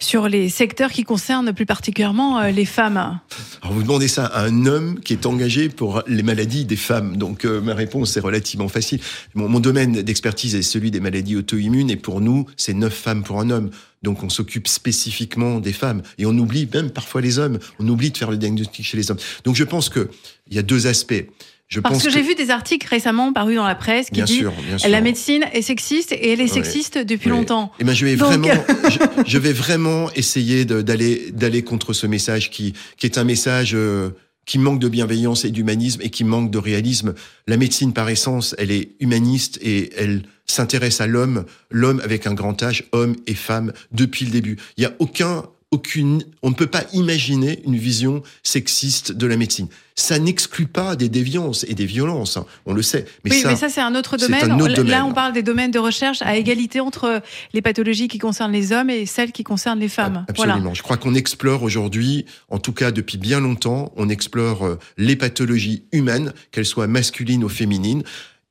sur 0.00 0.28
les 0.28 0.48
secteurs 0.48 0.90
qui 0.90 1.04
concernent 1.04 1.52
plus 1.52 1.66
particulièrement 1.66 2.42
les 2.42 2.64
femmes? 2.64 3.20
Alors 3.62 3.72
vous 3.74 3.82
demandez 3.82 4.08
ça 4.08 4.26
à 4.26 4.42
un 4.42 4.66
homme 4.66 5.00
qui 5.00 5.12
est 5.12 5.26
engagé 5.26 5.68
pour 5.68 6.02
les 6.06 6.22
maladies 6.22 6.64
des 6.64 6.76
femmes. 6.76 7.16
Donc 7.16 7.44
ma 7.44 7.74
réponse 7.74 8.16
est 8.16 8.20
relativement 8.20 8.68
facile. 8.68 9.00
Mon 9.34 9.60
domaine 9.60 10.02
d'expertise 10.02 10.54
est 10.54 10.62
celui 10.62 10.90
des 10.90 11.00
maladies 11.00 11.36
auto-immunes 11.36 11.90
et 11.90 11.96
pour 11.96 12.20
nous, 12.20 12.33
c'est 12.56 12.74
neuf 12.74 12.94
femmes 12.94 13.22
pour 13.22 13.40
un 13.40 13.50
homme. 13.50 13.70
Donc 14.02 14.22
on 14.22 14.28
s'occupe 14.28 14.68
spécifiquement 14.68 15.60
des 15.60 15.72
femmes 15.72 16.02
et 16.18 16.26
on 16.26 16.36
oublie 16.36 16.68
même 16.72 16.90
parfois 16.90 17.20
les 17.20 17.38
hommes. 17.38 17.58
On 17.78 17.88
oublie 17.88 18.10
de 18.10 18.16
faire 18.16 18.30
le 18.30 18.36
diagnostic 18.36 18.84
chez 18.84 18.96
les 18.96 19.10
hommes. 19.10 19.18
Donc 19.44 19.56
je 19.56 19.64
pense 19.64 19.88
que 19.88 20.10
il 20.48 20.56
y 20.56 20.58
a 20.58 20.62
deux 20.62 20.86
aspects. 20.86 21.24
Je 21.68 21.80
Parce 21.80 21.94
pense 21.94 22.04
que, 22.04 22.10
j'ai 22.10 22.20
vu 22.20 22.34
des 22.34 22.50
articles 22.50 22.86
récemment 22.86 23.32
parus 23.32 23.56
dans 23.56 23.66
la 23.66 23.74
presse 23.74 24.10
qui 24.10 24.22
disent 24.22 24.50
la 24.86 25.00
médecine 25.00 25.44
est 25.52 25.62
sexiste 25.62 26.12
et 26.12 26.32
elle 26.32 26.40
est 26.40 26.46
sexiste 26.46 26.98
depuis 26.98 27.30
longtemps. 27.30 27.72
Et 27.78 27.82
eh 27.82 27.84
ben 27.84 27.94
je 27.94 28.04
vais 28.04 28.16
vraiment, 28.16 28.48
je, 28.90 28.98
je, 29.26 29.38
vais 29.38 29.52
vraiment 29.52 30.10
essayer 30.14 30.66
d'aller 30.66 31.30
d'aller 31.32 31.64
contre 31.64 31.94
ce 31.94 32.06
message 32.06 32.50
qui 32.50 32.74
qui 32.98 33.06
est 33.06 33.16
un 33.16 33.24
message 33.24 33.72
euh, 33.74 34.10
qui 34.44 34.58
manque 34.58 34.78
de 34.78 34.88
bienveillance 34.88 35.44
et 35.44 35.50
d'humanisme 35.50 36.02
et 36.02 36.10
qui 36.10 36.24
manque 36.24 36.50
de 36.50 36.58
réalisme. 36.58 37.14
La 37.46 37.56
médecine 37.56 37.92
par 37.92 38.08
essence, 38.08 38.54
elle 38.58 38.70
est 38.70 38.90
humaniste 39.00 39.58
et 39.62 39.90
elle 39.96 40.22
s'intéresse 40.46 41.00
à 41.00 41.06
l'homme, 41.06 41.44
l'homme 41.70 42.00
avec 42.04 42.26
un 42.26 42.34
grand 42.34 42.60
H, 42.62 42.84
homme 42.92 43.16
et 43.26 43.34
femme, 43.34 43.72
depuis 43.92 44.24
le 44.24 44.30
début. 44.30 44.58
Il 44.76 44.80
n'y 44.80 44.86
a 44.86 44.92
aucun, 44.98 45.44
aucune, 45.74 46.22
on 46.42 46.50
ne 46.50 46.54
peut 46.54 46.68
pas 46.68 46.84
imaginer 46.92 47.60
une 47.66 47.76
vision 47.76 48.22
sexiste 48.44 49.10
de 49.12 49.26
la 49.26 49.36
médecine. 49.36 49.66
Ça 49.96 50.18
n'exclut 50.18 50.66
pas 50.66 50.94
des 50.94 51.08
déviances 51.08 51.64
et 51.68 51.74
des 51.74 51.86
violences, 51.86 52.36
hein, 52.36 52.46
on 52.66 52.74
le 52.74 52.82
sait. 52.82 53.06
Mais 53.24 53.32
oui, 53.32 53.40
ça, 53.40 53.48
mais 53.48 53.56
ça 53.56 53.68
c'est 53.68 53.80
un 53.80 53.94
autre 53.96 54.16
domaine. 54.16 54.52
Un 54.52 54.60
autre 54.60 54.82
Là, 54.82 55.04
on 55.04 55.12
parle 55.12 55.32
des 55.32 55.42
domaines 55.42 55.70
de 55.72 55.78
recherche 55.78 56.22
à 56.22 56.36
égalité 56.36 56.80
entre 56.80 57.22
les 57.52 57.62
pathologies 57.62 58.08
qui 58.08 58.18
concernent 58.18 58.52
les 58.52 58.72
hommes 58.72 58.90
et 58.90 59.06
celles 59.06 59.32
qui 59.32 59.42
concernent 59.42 59.80
les 59.80 59.88
femmes. 59.88 60.24
Absolument. 60.28 60.74
Je 60.74 60.82
crois 60.82 60.96
qu'on 60.96 61.14
explore 61.14 61.62
aujourd'hui, 61.62 62.24
en 62.50 62.58
tout 62.58 62.72
cas 62.72 62.92
depuis 62.92 63.18
bien 63.18 63.40
longtemps, 63.40 63.92
on 63.96 64.08
explore 64.08 64.64
euh, 64.64 64.78
les 64.96 65.16
pathologies 65.16 65.84
humaines, 65.92 66.32
qu'elles 66.52 66.66
soient 66.66 66.86
masculines 66.86 67.42
ou 67.42 67.48
féminines 67.48 68.04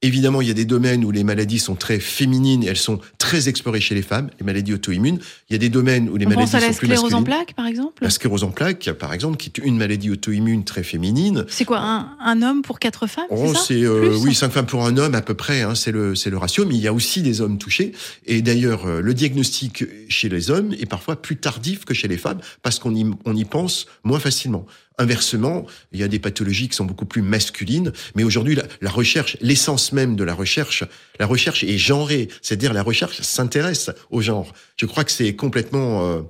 Évidemment, 0.03 0.41
il 0.41 0.49
y 0.49 0.51
a 0.51 0.53
des 0.53 0.65
domaines 0.65 1.03
où 1.05 1.11
les 1.11 1.23
maladies 1.23 1.59
sont 1.59 1.75
très 1.75 1.99
féminines 1.99 2.61
et 2.63 2.67
elles 2.67 2.75
sont 2.77 2.99
très 3.17 3.47
explorées 3.47 3.79
chez 3.79 3.95
les 3.95 4.01
femmes, 4.01 4.29
les 4.39 4.45
maladies 4.45 4.73
auto-immunes. 4.73 5.17
Il 5.49 5.53
y 5.53 5.55
a 5.55 5.59
des 5.59 5.69
domaines 5.69 6.09
où 6.09 6.17
les 6.17 6.25
On 6.25 6.29
maladies 6.29 6.51
pense 6.51 6.55
à 6.55 6.59
la 6.59 6.73
sont 6.73 6.77
plus 6.79 6.87
sclérose 6.87 7.11
masculines. 7.13 7.21
en 7.21 7.23
plaques, 7.23 7.53
par 7.55 7.65
exemple? 7.65 8.03
La 8.03 8.09
sclérose 8.09 8.43
en 8.43 8.51
plaques, 8.51 8.91
par 8.99 9.13
exemple, 9.13 9.37
qui 9.37 9.49
est 9.49 9.65
une 9.65 9.77
maladie 9.77 10.11
auto-immune 10.11 10.65
très 10.65 10.83
féminine. 10.83 11.45
C'est 11.47 11.63
quoi, 11.63 11.79
un, 11.79 12.09
un 12.19 12.41
homme 12.41 12.63
pour 12.63 12.79
quatre 12.79 13.07
femmes 13.07 13.23
Oh, 13.29 13.53
c'est 13.55 13.81
euh, 13.81 14.15
oui, 14.19 14.35
cinq 14.35 14.51
femmes 14.51 14.65
pour 14.65 14.85
un 14.85 14.97
homme 14.97 15.15
à 15.15 15.21
peu 15.21 15.35
près, 15.35 15.61
hein, 15.61 15.73
c'est 15.73 15.91
le 15.93 16.15
c'est 16.15 16.29
le 16.29 16.37
ratio. 16.37 16.65
Mais 16.65 16.75
il 16.75 16.81
y 16.81 16.87
a 16.87 16.93
aussi 16.93 17.21
des 17.21 17.39
hommes 17.39 17.57
touchés. 17.57 17.93
Et 18.25 18.41
d'ailleurs, 18.41 18.85
euh, 18.85 19.01
le 19.01 19.13
diagnostic 19.13 19.85
chez 20.09 20.27
les 20.27 20.51
hommes 20.51 20.73
est 20.73 20.85
parfois 20.85 21.21
plus 21.21 21.37
tardif 21.37 21.85
que 21.85 21.93
chez 21.93 22.09
les 22.09 22.17
femmes 22.17 22.39
parce 22.61 22.77
qu'on 22.77 22.93
y 22.93 23.05
on 23.23 23.35
y 23.35 23.45
pense 23.45 23.87
moins 24.03 24.19
facilement. 24.19 24.65
Inversement, 24.97 25.65
il 25.91 25.99
y 25.99 26.03
a 26.03 26.07
des 26.07 26.19
pathologies 26.19 26.69
qui 26.69 26.75
sont 26.75 26.85
beaucoup 26.85 27.05
plus 27.05 27.21
masculines, 27.21 27.91
mais 28.15 28.23
aujourd'hui, 28.23 28.57
la, 28.81 28.89
recherche, 28.91 29.37
l'essence 29.41 29.91
même 29.91 30.15
de 30.15 30.23
la 30.23 30.33
recherche, 30.33 30.83
la 31.19 31.25
recherche 31.25 31.63
est 31.63 31.77
genrée, 31.77 32.27
c'est-à-dire 32.41 32.73
la 32.73 32.83
recherche 32.83 33.21
s'intéresse 33.21 33.89
au 34.11 34.21
genre. 34.21 34.53
Je 34.77 34.85
crois 34.85 35.03
que 35.03 35.11
c'est 35.11 35.35
complètement 35.35 36.05
euh, 36.07 36.21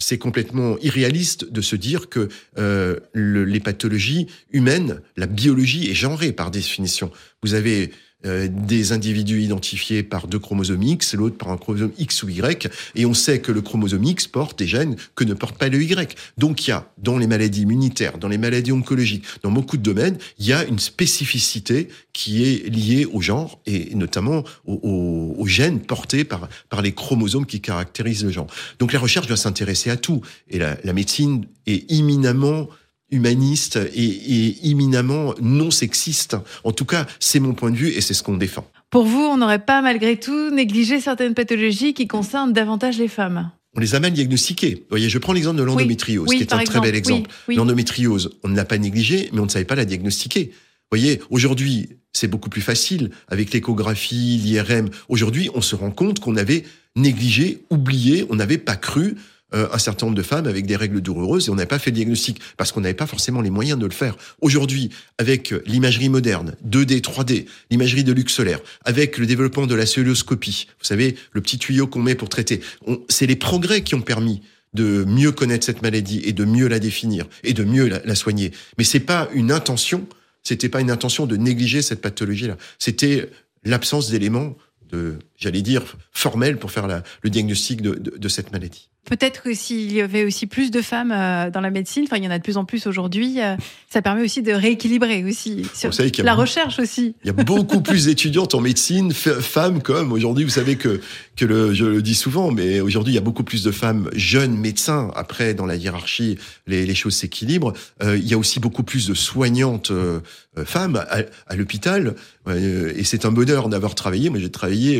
c'est 0.00 0.18
complètement 0.18 0.78
irréaliste 0.80 1.50
de 1.50 1.60
se 1.60 1.74
dire 1.74 2.08
que 2.08 2.28
euh, 2.56 2.98
le- 3.12 3.44
les 3.44 3.60
pathologies 3.60 4.28
humaines, 4.50 5.00
la 5.16 5.26
biologie 5.26 5.90
est 5.90 5.94
genrée 5.94 6.32
par 6.32 6.50
définition. 6.52 7.10
Vous 7.42 7.54
avez 7.54 7.90
euh, 8.26 8.48
des 8.50 8.90
individus 8.90 9.42
identifiés 9.42 10.02
par 10.02 10.26
deux 10.26 10.40
chromosomes 10.40 10.82
X, 10.82 11.14
l'autre 11.14 11.36
par 11.36 11.50
un 11.50 11.56
chromosome 11.56 11.92
X 11.98 12.24
ou 12.24 12.28
Y, 12.28 12.68
et 12.96 13.06
on 13.06 13.14
sait 13.14 13.40
que 13.40 13.52
le 13.52 13.62
chromosome 13.62 14.02
X 14.02 14.26
porte 14.26 14.58
des 14.58 14.66
gènes 14.66 14.96
que 15.14 15.22
ne 15.22 15.34
porte 15.34 15.56
pas 15.56 15.68
le 15.68 15.80
Y. 15.80 16.16
Donc 16.36 16.66
il 16.66 16.70
y 16.70 16.72
a, 16.72 16.90
dans 16.98 17.16
les 17.16 17.28
maladies 17.28 17.62
immunitaires, 17.62 18.18
dans 18.18 18.26
les 18.26 18.36
maladies 18.36 18.72
oncologiques, 18.72 19.24
dans 19.44 19.52
beaucoup 19.52 19.76
de 19.76 19.84
domaines, 19.84 20.18
il 20.40 20.46
y 20.46 20.52
a 20.52 20.64
une 20.64 20.80
spécificité 20.80 21.90
qui 22.12 22.42
est 22.42 22.68
liée 22.68 23.06
au 23.06 23.20
genre, 23.20 23.60
et 23.66 23.94
notamment 23.94 24.42
aux, 24.66 25.46
gènes 25.46 25.78
portés 25.78 26.24
par, 26.24 26.48
les 26.82 26.92
chromosomes 26.92 27.46
qui 27.46 27.60
caractérisent 27.60 28.24
le 28.24 28.30
genre. 28.30 28.48
Donc 28.80 28.92
la 28.92 28.98
recherche 28.98 29.28
doit 29.28 29.36
s'intéresser 29.36 29.90
à 29.90 29.96
tout, 29.96 30.22
et 30.50 30.58
la 30.58 30.92
médecine 30.92 31.46
est 31.66 31.88
imminemment 31.92 32.68
humaniste 33.10 33.76
et, 33.94 34.04
et 34.04 34.66
imminemment 34.68 35.34
non 35.40 35.70
sexiste. 35.70 36.36
En 36.64 36.72
tout 36.72 36.84
cas, 36.84 37.06
c'est 37.20 37.40
mon 37.40 37.54
point 37.54 37.70
de 37.70 37.76
vue 37.76 37.88
et 37.88 38.00
c'est 38.00 38.14
ce 38.14 38.22
qu'on 38.22 38.36
défend. 38.36 38.66
Pour 38.90 39.04
vous, 39.04 39.20
on 39.20 39.36
n'aurait 39.36 39.64
pas 39.64 39.82
malgré 39.82 40.16
tout 40.16 40.50
négligé 40.50 41.00
certaines 41.00 41.34
pathologies 41.34 41.94
qui 41.94 42.08
concernent 42.08 42.52
davantage 42.52 42.98
les 42.98 43.08
femmes 43.08 43.50
On 43.76 43.80
les 43.80 43.94
a 43.94 44.00
mal 44.00 44.12
diagnostiqués. 44.12 44.76
Vous 44.76 44.86
voyez, 44.90 45.08
je 45.08 45.18
prends 45.18 45.34
l'exemple 45.34 45.58
de 45.58 45.62
l'endométriose, 45.62 46.26
Oui, 46.28 46.36
qui 46.36 46.42
est 46.42 46.52
un 46.52 46.64
très 46.64 46.80
bel 46.80 46.94
exemple, 46.94 47.30
oui. 47.48 47.56
L'endométriose, 47.56 48.30
on 48.44 48.48
ne 48.48 48.56
l'a 48.56 48.64
pas 48.64 48.78
négligée, 48.78 49.28
mais 49.32 49.40
on 49.40 49.44
ne 49.44 49.50
savait 49.50 49.66
pas 49.66 49.74
la 49.74 49.84
diagnostiquer. 49.84 50.52
Vous 50.90 50.98
voyez, 50.98 51.20
aujourd'hui, 51.28 51.90
c'est 52.14 52.28
beaucoup 52.28 52.48
plus 52.48 52.62
facile 52.62 53.10
avec 53.28 53.52
l'échographie, 53.52 54.40
l'IRM. 54.42 54.88
Aujourd'hui, 55.10 55.50
on 55.54 55.60
se 55.60 55.76
rend 55.76 55.90
compte 55.90 56.18
qu'on 56.18 56.36
avait 56.36 56.64
négligé, 56.96 57.64
oublié, 57.68 58.24
on 58.30 58.36
n'avait 58.36 58.58
pas 58.58 58.76
cru 58.76 59.16
euh, 59.54 59.68
un 59.72 59.78
certain 59.78 60.06
nombre 60.06 60.16
de 60.16 60.22
femmes 60.22 60.46
avec 60.46 60.66
des 60.66 60.76
règles 60.76 61.00
douloureuses 61.00 61.48
et 61.48 61.50
on 61.50 61.54
n'avait 61.54 61.66
pas 61.66 61.78
fait 61.78 61.90
le 61.90 61.96
diagnostic 61.96 62.40
parce 62.56 62.70
qu'on 62.70 62.82
n'avait 62.82 62.94
pas 62.94 63.06
forcément 63.06 63.40
les 63.40 63.50
moyens 63.50 63.78
de 63.78 63.86
le 63.86 63.92
faire. 63.92 64.16
Aujourd'hui, 64.40 64.90
avec 65.16 65.54
l'imagerie 65.64 66.10
moderne, 66.10 66.54
2D, 66.68 67.00
3D, 67.00 67.46
l'imagerie 67.70 68.04
de 68.04 68.12
luxe 68.12 68.34
solaire, 68.34 68.60
avec 68.84 69.16
le 69.16 69.24
développement 69.24 69.66
de 69.66 69.74
la 69.74 69.86
celluloscopie, 69.86 70.66
vous 70.78 70.84
savez, 70.84 71.16
le 71.32 71.40
petit 71.40 71.58
tuyau 71.58 71.86
qu'on 71.86 72.02
met 72.02 72.14
pour 72.14 72.28
traiter, 72.28 72.60
c'est 73.08 73.26
les 73.26 73.36
progrès 73.36 73.82
qui 73.82 73.94
ont 73.94 74.02
permis 74.02 74.42
de 74.74 75.04
mieux 75.04 75.32
connaître 75.32 75.64
cette 75.64 75.80
maladie 75.80 76.20
et 76.24 76.32
de 76.32 76.44
mieux 76.44 76.68
la 76.68 76.78
définir 76.78 77.26
et 77.42 77.54
de 77.54 77.64
mieux 77.64 77.88
la, 77.88 78.00
la 78.04 78.14
soigner. 78.14 78.52
Mais 78.76 78.84
c'est 78.84 79.00
pas 79.00 79.28
une 79.32 79.50
intention, 79.50 80.06
c'était 80.42 80.68
pas 80.68 80.82
une 80.82 80.90
intention 80.90 81.26
de 81.26 81.36
négliger 81.36 81.80
cette 81.80 82.02
pathologie-là. 82.02 82.58
C'était 82.78 83.30
l'absence 83.64 84.10
d'éléments 84.10 84.56
de, 84.90 85.18
j'allais 85.38 85.62
dire, 85.62 85.96
formels 86.12 86.58
pour 86.58 86.70
faire 86.70 86.86
la- 86.86 87.02
le 87.22 87.30
diagnostic 87.30 87.80
de- 87.80 87.94
de- 87.94 88.16
de 88.18 88.28
cette 88.28 88.52
maladie. 88.52 88.88
Peut-être 89.04 89.42
que 89.42 89.54
s'il 89.54 89.90
y 89.90 90.02
avait 90.02 90.24
aussi 90.24 90.46
plus 90.46 90.70
de 90.70 90.82
femmes 90.82 91.12
euh, 91.12 91.48
dans 91.50 91.62
la 91.62 91.70
médecine, 91.70 92.04
enfin 92.04 92.18
il 92.18 92.24
y 92.24 92.28
en 92.28 92.30
a 92.30 92.36
de 92.38 92.42
plus 92.42 92.58
en 92.58 92.66
plus 92.66 92.86
aujourd'hui, 92.86 93.40
euh, 93.40 93.56
ça 93.88 94.02
permet 94.02 94.22
aussi 94.22 94.42
de 94.42 94.52
rééquilibrer 94.52 95.24
aussi 95.24 95.64
sur 95.74 95.90
la 96.22 96.32
beaucoup- 96.32 96.40
recherche 96.42 96.78
aussi. 96.78 97.14
Il 97.24 97.28
y 97.28 97.30
a 97.30 97.32
beaucoup 97.32 97.80
plus 97.80 98.04
d'étudiantes 98.06 98.54
en 98.54 98.60
médecine, 98.60 99.12
femmes 99.14 99.80
comme 99.80 100.12
aujourd'hui. 100.12 100.44
Vous 100.44 100.50
savez 100.50 100.76
que 100.76 101.00
que 101.36 101.46
le, 101.46 101.72
je 101.72 101.86
le 101.86 102.02
dis 102.02 102.16
souvent, 102.16 102.50
mais 102.50 102.80
aujourd'hui 102.80 103.12
il 103.12 103.14
y 103.14 103.18
a 103.18 103.22
beaucoup 103.22 103.44
plus 103.44 103.62
de 103.64 103.70
femmes 103.70 104.10
jeunes 104.14 104.58
médecins. 104.58 105.10
Après, 105.14 105.54
dans 105.54 105.64
la 105.66 105.76
hiérarchie, 105.76 106.36
les, 106.66 106.84
les 106.84 106.94
choses 106.96 107.14
s'équilibrent. 107.14 107.72
Euh, 108.02 108.18
il 108.18 108.26
y 108.26 108.34
a 108.34 108.38
aussi 108.38 108.60
beaucoup 108.60 108.82
plus 108.82 109.06
de 109.06 109.14
soignantes 109.14 109.90
euh, 109.90 110.20
femmes 110.66 110.96
à, 111.08 111.20
à 111.46 111.56
l'hôpital, 111.56 112.14
Euh, 112.48 112.94
et 112.96 113.04
c'est 113.04 113.26
un 113.26 113.30
bonheur 113.30 113.68
d'avoir 113.68 113.94
travaillé. 113.94 114.30
Moi, 114.30 114.38
j'ai 114.40 114.50
travaillé 114.50 114.98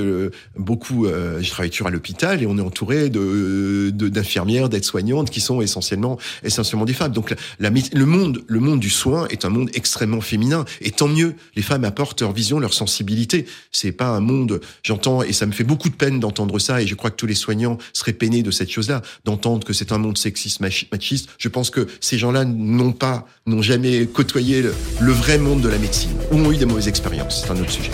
beaucoup. 0.56 1.06
Euh, 1.06 1.40
j'ai 1.40 1.50
travaillé 1.50 1.70
toujours 1.70 1.88
à 1.88 1.90
l'hôpital, 1.90 2.42
et 2.42 2.46
on 2.46 2.58
est 2.58 2.62
entouré 2.62 3.08
de 3.10 3.90
d'infirmières, 3.90 4.68
d'aides-soignantes 4.68 5.30
qui 5.30 5.40
sont 5.40 5.60
essentiellement 5.60 6.18
essentiellement 6.42 6.84
des 6.84 6.94
femmes. 6.94 7.12
Donc 7.12 7.34
le 7.58 8.04
monde 8.04 8.42
le 8.46 8.60
monde 8.60 8.80
du 8.80 8.90
soin 8.90 9.26
est 9.28 9.44
un 9.44 9.50
monde 9.50 9.70
extrêmement 9.74 10.20
féminin, 10.20 10.64
et 10.80 10.90
tant 10.90 11.08
mieux. 11.08 11.34
Les 11.56 11.62
femmes 11.62 11.84
apportent 11.84 12.20
leur 12.20 12.32
vision, 12.32 12.58
leur 12.58 12.74
sensibilité. 12.74 13.46
C'est 13.72 13.92
pas 13.92 14.08
un 14.08 14.20
monde. 14.20 14.60
J'entends 14.82 15.22
et 15.22 15.32
ça 15.32 15.46
me 15.46 15.52
fait 15.52 15.64
beaucoup 15.64 15.88
de 15.88 15.94
peine 15.94 16.20
d'entendre 16.20 16.58
ça, 16.58 16.82
et 16.82 16.86
je 16.86 16.94
crois 16.94 17.10
que 17.10 17.16
tous 17.16 17.26
les 17.26 17.34
soignants 17.34 17.78
seraient 17.92 18.12
peinés 18.12 18.42
de 18.42 18.50
cette 18.50 18.70
chose-là, 18.70 19.02
d'entendre 19.24 19.66
que 19.66 19.72
c'est 19.72 19.92
un 19.92 19.98
monde 19.98 20.18
sexiste, 20.18 20.60
machi- 20.60 20.88
machiste. 20.92 21.28
Je 21.38 21.48
pense 21.48 21.70
que 21.70 21.86
ces 22.00 22.18
gens-là 22.18 22.44
n'ont 22.44 22.92
pas, 22.92 23.26
n'ont 23.46 23.62
jamais 23.62 24.06
côtoyé 24.06 24.62
le, 24.62 24.74
le 25.00 25.12
vrai 25.12 25.38
monde 25.38 25.60
de 25.60 25.68
la 25.68 25.78
médecine, 25.78 26.10
ou 26.30 26.36
ont 26.36 26.52
eu 26.52 26.56
des 26.56 26.66
mauvaises 26.66 26.88
expériences. 26.88 27.42
C'est 27.44 27.50
un 27.50 27.60
autre 27.60 27.70
sujet. 27.70 27.90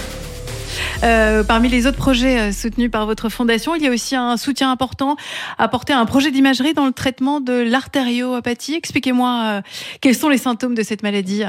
Euh, 1.05 1.45
parmi 1.45 1.69
les 1.69 1.87
autres 1.87 1.99
projets 1.99 2.39
euh, 2.39 2.53
soutenus 2.53 2.91
par 2.91 3.05
votre 3.05 3.29
fondation, 3.29 3.75
il 3.75 3.83
y 3.83 3.87
a 3.87 3.91
aussi 3.91 4.17
un 4.17 4.39
soutien 4.39 4.71
important 4.71 5.17
apporté 5.59 5.93
à 5.93 5.99
un 5.99 6.07
projet 6.07 6.31
d'imagerie 6.31 6.73
dans 6.73 6.87
le 6.87 6.93
traitement 6.93 7.41
de 7.41 7.53
l'artériopathie. 7.53 8.75
Expliquez-moi 8.75 9.43
euh, 9.45 9.63
quels 10.01 10.15
sont 10.15 10.31
les 10.31 10.39
symptômes 10.39 10.75
de 10.75 10.83
cette 10.83 11.03
maladie? 11.03 11.45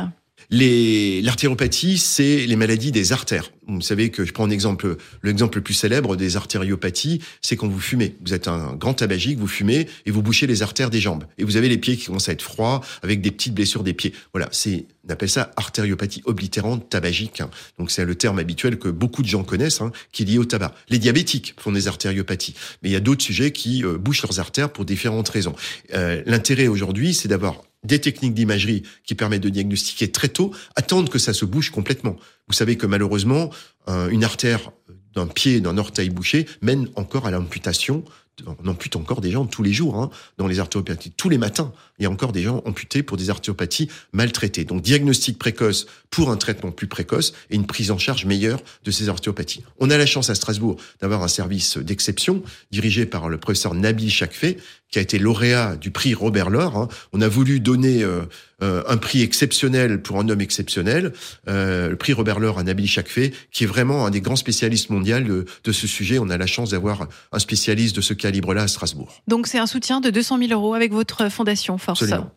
L'artériopathie, 0.52 1.98
c'est 1.98 2.46
les 2.46 2.56
maladies 2.56 2.92
des 2.92 3.12
artères. 3.12 3.52
Vous 3.68 3.82
savez 3.82 4.12
que 4.12 4.25
je 4.25 4.32
prends 4.32 4.46
un 4.46 4.52
exemple, 4.52 4.98
l'exemple 5.24 5.58
le 5.58 5.64
plus 5.64 5.74
célèbre 5.74 6.16
des 6.16 6.38
artériopathies, 6.38 7.22
c'est 7.42 7.56
quand 7.56 7.68
vous 7.68 7.80
fumez. 7.80 8.16
Vous 8.24 8.34
êtes 8.34 8.48
un 8.48 8.75
grand 8.75 8.94
tabagique, 8.94 9.40
vous 9.40 9.48
fumez 9.48 9.88
et 10.06 10.12
vous 10.12 10.22
bouchez 10.22 10.46
les 10.46 10.62
artères 10.62 10.92
des 10.92 11.00
jambes. 11.00 11.24
Et 11.38 11.44
vous 11.44 11.58
avez 11.58 11.68
les 11.68 11.78
pieds 11.78 11.98
qui 11.98 12.06
commencent 12.06 12.30
à 12.30 12.34
être 12.34 12.44
froids, 12.44 12.82
avec 13.02 13.22
des 13.22 13.32
petites 13.32 13.56
blessures 13.56 13.84
des 13.84 13.94
pieds. 13.94 14.14
Voilà, 14.34 14.50
c'est, 14.52 14.86
on 15.08 15.12
appelle 15.12 15.30
ça 15.30 15.52
artériopathie 15.56 16.22
oblitérante 16.25 16.90
tabagique. 16.90 17.42
hein. 17.42 17.50
Donc 17.80 17.90
c'est 17.90 18.06
le 18.06 18.16
terme 18.16 18.38
habituel 18.38 18.78
que 18.78 18.90
beaucoup 18.90 19.24
de 19.24 19.28
gens 19.28 19.44
connaissent, 19.44 19.82
hein, 19.82 19.92
qui 20.12 20.24
est 20.24 20.25
lié 20.28 20.38
au 20.38 20.46
tabac. 20.46 20.75
Les 20.90 21.00
diabétiques 21.00 21.56
font 21.58 21.72
des 21.72 21.88
artériopathies. 21.88 22.54
Mais 22.84 22.90
il 22.90 22.92
y 22.92 22.98
a 22.98 23.00
d'autres 23.02 23.24
sujets 23.24 23.52
qui 23.52 23.84
euh, 23.84 23.98
bouchent 23.98 24.22
leurs 24.22 24.40
artères 24.40 24.72
pour 24.72 24.86
différentes 24.86 25.30
raisons. 25.30 25.56
Euh, 25.94 26.22
l'intérêt 26.28 26.68
aujourd'hui, 26.68 27.16
c'est 27.16 27.28
d'avoir 27.28 27.64
des 27.86 28.00
techniques 28.00 28.34
d'imagerie 28.34 28.84
qui 29.04 29.15
permettent 29.15 29.42
de 29.44 29.50
diagnostiquer 29.50 30.12
très 30.12 30.27
tôt, 30.30 30.51
attendre 30.75 31.10
que 31.12 31.20
ça 31.20 31.34
se 31.34 31.46
bouge 31.46 31.70
complètement. 31.70 32.15
Vous 32.48 32.54
savez 32.54 32.77
que 32.77 32.86
malheureusement, 32.86 33.50
un- 33.88 34.10
une 34.10 34.24
artère 34.24 34.72
d'un 35.13 35.27
pied, 35.27 35.62
d'un 35.62 35.77
orteil 35.77 36.10
bouché 36.10 36.46
mène 36.62 36.89
encore 36.96 37.25
à 37.25 37.32
l'amputation. 37.32 38.04
On 38.46 38.68
ampute 38.68 38.96
encore 38.96 39.22
des 39.22 39.32
gens 39.32 39.46
tous 39.46 39.63
les 39.63 39.72
jours 39.72 39.96
hein, 39.96 40.10
dans 40.38 40.48
les 40.48 40.60
artériopathies. 40.60 41.12
Tous 41.12 41.30
les 41.30 41.38
matins, 41.38 41.72
il 42.00 42.04
y 42.04 42.06
a 42.06 42.10
encore 42.10 42.34
des 42.34 42.44
gens 42.44 42.62
amputés 42.65 43.01
pour 43.01 43.18
des 43.18 43.30
artériopathies 43.30 43.89
maltraitées. 44.12 44.65
Donc 44.65 44.82
diagnostic 44.82 45.39
précoce 45.39 45.86
pour 46.10 46.30
un 46.30 46.38
traitement 46.38 46.72
plus 46.72 46.88
précoce 46.88 47.34
et 47.50 47.56
une 47.56 47.65
prise 47.65 47.92
en 47.92 47.98
charge 47.98 48.25
meilleure 48.25 48.60
de 48.84 48.92
ces 48.92 49.10
artériopathies. 49.10 49.63
On 49.80 49.89
a 49.89 49.98
la 49.98 50.06
chance 50.06 50.30
à 50.30 50.36
Strasbourg 50.36 50.77
d'avoir 51.00 51.24
un 51.24 51.27
service 51.27 51.77
d'exception 51.77 52.44
dirigé 52.72 53.06
par 53.06 53.30
le 53.30 53.38
professeur 53.38 53.74
Nabil 53.74 54.10
Chakfé, 54.10 54.58
qui 54.92 55.00
a 55.00 55.01
été 55.01 55.18
lauréat 55.18 55.75
du 55.75 55.92
prix 55.92 56.13
Robert 56.13 56.50
Laure. 56.50 56.77
hein. 56.77 56.88
On 57.13 57.22
a 57.22 57.27
voulu 57.27 57.60
donner 57.60 58.04
euh, 58.04 58.24
euh, 58.62 58.84
un 58.88 58.98
prix 58.98 59.22
exceptionnel 59.22 60.02
pour 60.02 60.20
un 60.20 60.30
homme 60.30 60.42
exceptionnel, 60.42 61.14
euh, 61.48 61.90
le 61.90 61.96
prix 61.96 62.14
Robert 62.14 62.40
Laure 62.40 62.60
à 62.60 62.64
Nabil 62.64 62.88
Chakfé, 62.88 63.34
qui 63.52 63.64
est 63.64 63.68
vraiment 63.68 64.06
un 64.06 64.12
des 64.12 64.22
grands 64.22 64.36
spécialistes 64.36 64.90
mondiaux 64.90 65.20
de, 65.20 65.46
de 65.64 65.72
ce 65.72 65.88
sujet. 65.88 66.20
On 66.20 66.30
a 66.30 66.38
la 66.38 66.48
chance 66.48 66.72
d'avoir 66.72 67.08
un 67.32 67.40
spécialiste 67.40 67.96
de 67.96 68.02
ce 68.02 68.14
calibre-là 68.14 68.64
à 68.64 68.68
Strasbourg. 68.68 69.22
Donc 69.28 69.48
c'est 69.48 69.60
un 69.60 69.68
soutien 69.68 70.02
de 70.02 70.10
200 70.10 70.40
000 70.40 70.52
euros 70.52 70.74
avec 70.74 70.92
votre 70.92 71.30
fondation 71.30 71.78
Force. 71.78 72.04
Absolument. 72.04 72.32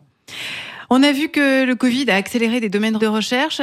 On 0.89 1.03
a 1.03 1.11
vu 1.11 1.29
que 1.29 1.65
le 1.65 1.75
Covid 1.75 2.09
a 2.09 2.15
accéléré 2.15 2.59
des 2.59 2.69
domaines 2.69 2.97
de 2.97 3.05
recherche. 3.07 3.61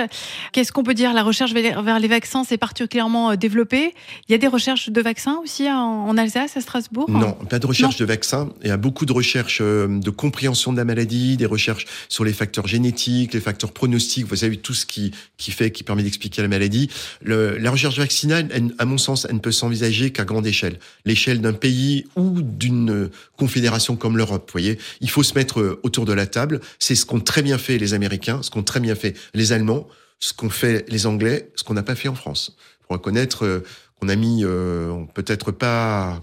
Qu'est-ce 0.53 0.71
qu'on 0.71 0.85
peut 0.85 0.95
dire? 0.95 1.13
La 1.13 1.23
recherche 1.23 1.53
vers 1.53 1.99
les 1.99 2.09
vaccins 2.09 2.45
s'est 2.45 2.57
particulièrement 2.57 3.33
euh, 3.33 3.37
développée. 3.37 3.95
Il 4.29 4.33
y 4.33 4.35
a 4.35 4.39
des 4.39 4.47
recherches 4.47 4.91
de 4.91 5.01
vaccins 5.01 5.39
aussi 5.43 5.69
en, 5.69 5.75
en 6.09 6.17
Alsace, 6.17 6.57
à 6.57 6.61
Strasbourg? 6.61 7.11
Non, 7.11 7.33
pas 7.33 7.59
de 7.59 7.67
recherche 7.67 7.97
de 7.97 8.05
vaccins. 8.05 8.51
Il 8.63 8.69
y 8.69 8.71
a 8.71 8.77
beaucoup 8.77 9.07
de 9.07 9.13
recherches 9.13 9.59
euh, 9.61 9.89
de 9.89 10.11
compréhension 10.11 10.73
de 10.73 10.77
la 10.77 10.85
maladie, 10.85 11.37
des 11.37 11.47
recherches 11.47 11.87
sur 12.09 12.25
les 12.25 12.33
facteurs 12.33 12.67
génétiques, 12.69 13.35
les 13.35 13.41
facteurs 13.41 13.73
pronostiques. 13.73 14.27
Vous 14.27 14.37
savez 14.37 14.57
tout 14.57 14.75
ce 14.75 14.87
qui 14.87 15.13
qui 15.37 15.51
fait, 15.51 15.71
qui 15.71 15.83
permet 15.83 16.03
d'expliquer 16.03 16.43
la 16.43 16.49
maladie. 16.49 16.91
Le- 17.23 17.59
la 17.59 17.71
recherche 17.71 17.99
vaccinale, 17.99 18.49
elle, 18.53 18.75
à 18.79 18.85
mon 18.85 18.99
sens, 18.99 19.27
elle 19.29 19.35
ne 19.37 19.41
peut 19.41 19.53
s'envisager 19.53 20.11
qu'à 20.13 20.25
grande 20.25 20.47
échelle, 20.47 20.79
l'échelle 21.05 21.41
d'un 21.41 21.53
pays 21.53 22.07
ou 22.17 22.41
d'une 22.43 22.91
euh, 22.91 23.11
confédération 23.37 23.97
comme 23.97 24.17
l'Europe. 24.17 24.49
Vous 24.49 24.53
voyez, 24.53 24.79
il 25.01 25.11
faut 25.11 25.23
se 25.23 25.35
mettre 25.35 25.81
autour 25.83 26.05
de 26.05 26.13
la 26.13 26.27
table. 26.27 26.61
C'est 26.79 26.95
ce 26.95 27.05
qu'ont 27.17 27.25
très 27.25 27.43
bien 27.43 27.57
fait 27.57 27.79
les 27.79 27.95
Américains, 27.95 28.43
ce 28.43 28.51
qu'ont 28.51 28.63
très 28.63 28.81
bien 28.81 28.95
fait 28.95 29.15
les 29.33 29.53
Allemands. 29.53 29.89
ce 30.19 30.33
qu'ont 30.33 30.51
fait 30.51 30.85
les 30.89 31.07
Anglais, 31.07 31.51
ce 31.57 31.65
qu'on 31.65 31.75
n'a 31.75 31.83
pas 31.83 31.95
fait 31.95 32.09
en 32.09 32.15
France. 32.15 32.57
Pour 32.81 32.97
reconnaître 32.97 33.45
euh, 33.45 33.63
qu'on 34.01 34.09
a 34.09 34.17
mis 34.17 34.45
euh, 34.45 35.05
peut-être 35.15 35.51
pas 35.51 36.23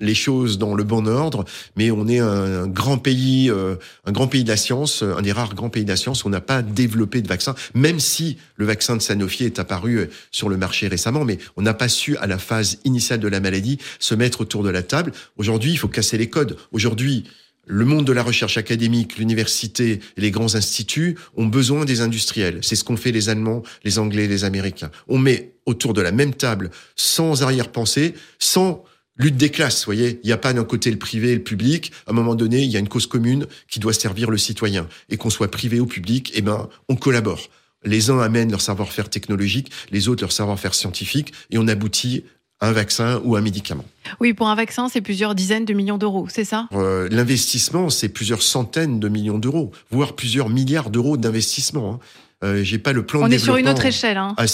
les 0.00 0.14
choses 0.14 0.58
dans 0.58 0.74
le 0.74 0.84
bon 0.84 1.06
ordre, 1.06 1.44
mais 1.76 1.90
on 1.90 2.06
est 2.08 2.18
un, 2.18 2.66
grand 2.66 2.98
pays, 2.98 3.50
euh, 3.50 3.76
un 4.04 4.12
grand 4.12 4.28
pays 4.28 4.44
de 4.44 4.48
la 4.48 4.56
science, 4.56 5.02
un 5.02 5.22
des 5.22 5.32
rares 5.32 5.54
grands 5.54 5.70
pays 5.70 5.84
de 5.84 5.90
la 5.90 5.96
science 5.96 6.24
où 6.24 6.28
on 6.28 6.30
n'a 6.30 6.40
pas 6.40 6.62
développé 6.62 7.22
de 7.22 7.28
vaccin, 7.28 7.54
même 7.74 8.00
si 8.00 8.38
le 8.56 8.66
vaccin 8.66 8.96
de 8.96 9.02
Sanofi 9.02 9.44
est 9.44 9.58
apparu 9.58 9.96
euh, 9.96 10.10
sur 10.30 10.48
le 10.48 10.56
marché 10.56 10.88
récemment, 10.88 11.24
mais 11.24 11.38
on 11.56 11.62
n'a 11.62 11.74
pas 11.74 11.88
su 11.88 12.16
à 12.18 12.26
la 12.26 12.38
phase 12.38 12.78
initiale 12.84 13.20
de 13.20 13.28
la 13.28 13.40
maladie 13.40 13.78
se 13.98 14.14
mettre 14.14 14.40
autour 14.40 14.62
de 14.62 14.70
la 14.70 14.82
table. 14.82 15.12
Aujourd'hui, 15.36 15.72
il 15.72 15.78
faut 15.78 15.88
casser 15.88 16.18
les 16.18 16.28
codes. 16.28 16.56
Aujourd'hui, 16.72 17.24
le 17.68 17.84
monde 17.84 18.06
de 18.06 18.12
la 18.12 18.22
recherche 18.22 18.56
académique, 18.56 19.18
l'université 19.18 20.00
et 20.16 20.20
les 20.20 20.30
grands 20.30 20.54
instituts 20.54 21.16
ont 21.36 21.46
besoin 21.46 21.84
des 21.84 22.00
industriels. 22.00 22.58
C'est 22.62 22.76
ce 22.76 22.82
qu'ont 22.82 22.96
fait 22.96 23.12
les 23.12 23.28
Allemands, 23.28 23.62
les 23.84 23.98
Anglais, 23.98 24.26
les 24.26 24.44
Américains. 24.44 24.90
On 25.06 25.18
met 25.18 25.52
autour 25.66 25.92
de 25.92 26.00
la 26.00 26.10
même 26.10 26.34
table, 26.34 26.70
sans 26.96 27.42
arrière-pensée, 27.42 28.14
sans 28.38 28.84
lutte 29.16 29.36
des 29.36 29.50
classes, 29.50 29.84
voyez. 29.84 30.18
Il 30.22 30.26
n'y 30.26 30.32
a 30.32 30.38
pas 30.38 30.52
d'un 30.52 30.64
côté 30.64 30.90
le 30.90 30.98
privé 30.98 31.32
et 31.32 31.34
le 31.34 31.42
public. 31.42 31.92
À 32.06 32.10
un 32.10 32.14
moment 32.14 32.34
donné, 32.34 32.62
il 32.62 32.70
y 32.70 32.76
a 32.76 32.80
une 32.80 32.88
cause 32.88 33.06
commune 33.06 33.46
qui 33.68 33.80
doit 33.80 33.92
servir 33.92 34.30
le 34.30 34.38
citoyen. 34.38 34.88
Et 35.10 35.16
qu'on 35.16 35.30
soit 35.30 35.50
privé 35.50 35.78
ou 35.78 35.86
public, 35.86 36.32
eh 36.34 36.40
ben, 36.40 36.68
on 36.88 36.96
collabore. 36.96 37.50
Les 37.84 38.10
uns 38.10 38.18
amènent 38.18 38.50
leur 38.50 38.60
savoir-faire 38.60 39.08
technologique, 39.08 39.70
les 39.90 40.08
autres 40.08 40.22
leur 40.22 40.32
savoir-faire 40.32 40.74
scientifique, 40.74 41.32
et 41.50 41.58
on 41.58 41.68
aboutit 41.68 42.24
un 42.60 42.72
vaccin 42.72 43.20
ou 43.24 43.36
un 43.36 43.40
médicament. 43.40 43.84
Oui, 44.20 44.32
pour 44.32 44.48
un 44.48 44.54
vaccin, 44.54 44.88
c'est 44.88 45.00
plusieurs 45.00 45.34
dizaines 45.34 45.64
de 45.64 45.74
millions 45.74 45.98
d'euros, 45.98 46.26
c'est 46.28 46.44
ça? 46.44 46.68
Euh, 46.72 47.08
L'investissement, 47.10 47.90
c'est 47.90 48.08
plusieurs 48.08 48.42
centaines 48.42 48.98
de 48.98 49.08
millions 49.08 49.38
d'euros, 49.38 49.72
voire 49.90 50.14
plusieurs 50.14 50.48
milliards 50.48 50.90
d'euros 50.90 51.16
d'investissement. 51.16 51.94
Hein. 51.94 51.98
Euh, 52.44 52.64
J'ai 52.64 52.78
pas 52.78 52.92
le 52.92 53.04
plan. 53.04 53.22
On 53.22 53.28
de 53.28 53.34
est 53.34 53.38
sur 53.38 53.56
une 53.56 53.68
autre 53.68 53.84
échelle. 53.84 54.16
Hein. 54.16 54.34
En 54.36 54.46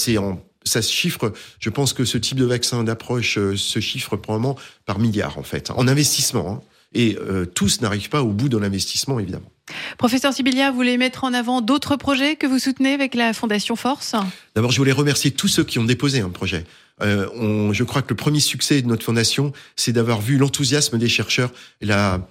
ça 0.67 0.81
se 0.81 0.91
chiffre, 0.91 1.33
je 1.61 1.71
pense 1.71 1.93
que 1.93 2.05
ce 2.05 2.19
type 2.19 2.39
de 2.39 2.45
vaccin 2.45 2.85
d'approche 2.85 3.39
euh, 3.39 3.57
se 3.57 3.81
chiffre 3.81 4.17
probablement 4.17 4.57
par 4.87 4.99
milliards 4.99 5.39
en 5.39 5.43
fait, 5.43 5.71
en 5.71 5.87
investissement. 5.87 6.51
Hein. 6.51 6.61
Et 6.95 7.19
euh, 7.21 7.45
tous 7.45 7.81
n'arrivent 7.81 8.09
pas 8.09 8.23
au 8.23 8.29
bout 8.29 8.49
de 8.49 8.57
l'investissement, 8.57 9.19
évidemment. 9.19 9.51
Professeur 9.99 10.33
Sibilia, 10.33 10.71
vous 10.71 10.77
voulez 10.77 10.97
mettre 10.97 11.25
en 11.25 11.35
avant 11.35 11.61
d'autres 11.61 11.97
projets 11.97 12.37
que 12.37 12.47
vous 12.47 12.59
soutenez 12.59 12.93
avec 12.93 13.15
la 13.15 13.33
Fondation 13.33 13.77
Force? 13.77 14.15
D'abord, 14.55 14.71
je 14.71 14.79
voulais 14.79 14.93
remercier 14.93 15.33
tous 15.33 15.49
ceux 15.49 15.65
qui 15.65 15.79
ont 15.79 15.85
déposé 15.85 16.21
un 16.21 16.29
projet. 16.29 16.65
Euh, 17.03 17.29
on, 17.35 17.73
je 17.73 17.83
crois 17.85 18.03
que 18.03 18.11
le 18.11 18.17
premier 18.17 18.41
succès 18.41 18.81
de 18.83 18.87
notre 18.87 19.05
fondation, 19.05 19.53
c'est 19.77 19.93
d'avoir 19.93 20.21
vu 20.21 20.39
l'enthousiasme 20.39 20.99
des 20.99 21.09
chercheurs 21.09 21.53
la, 21.81 22.29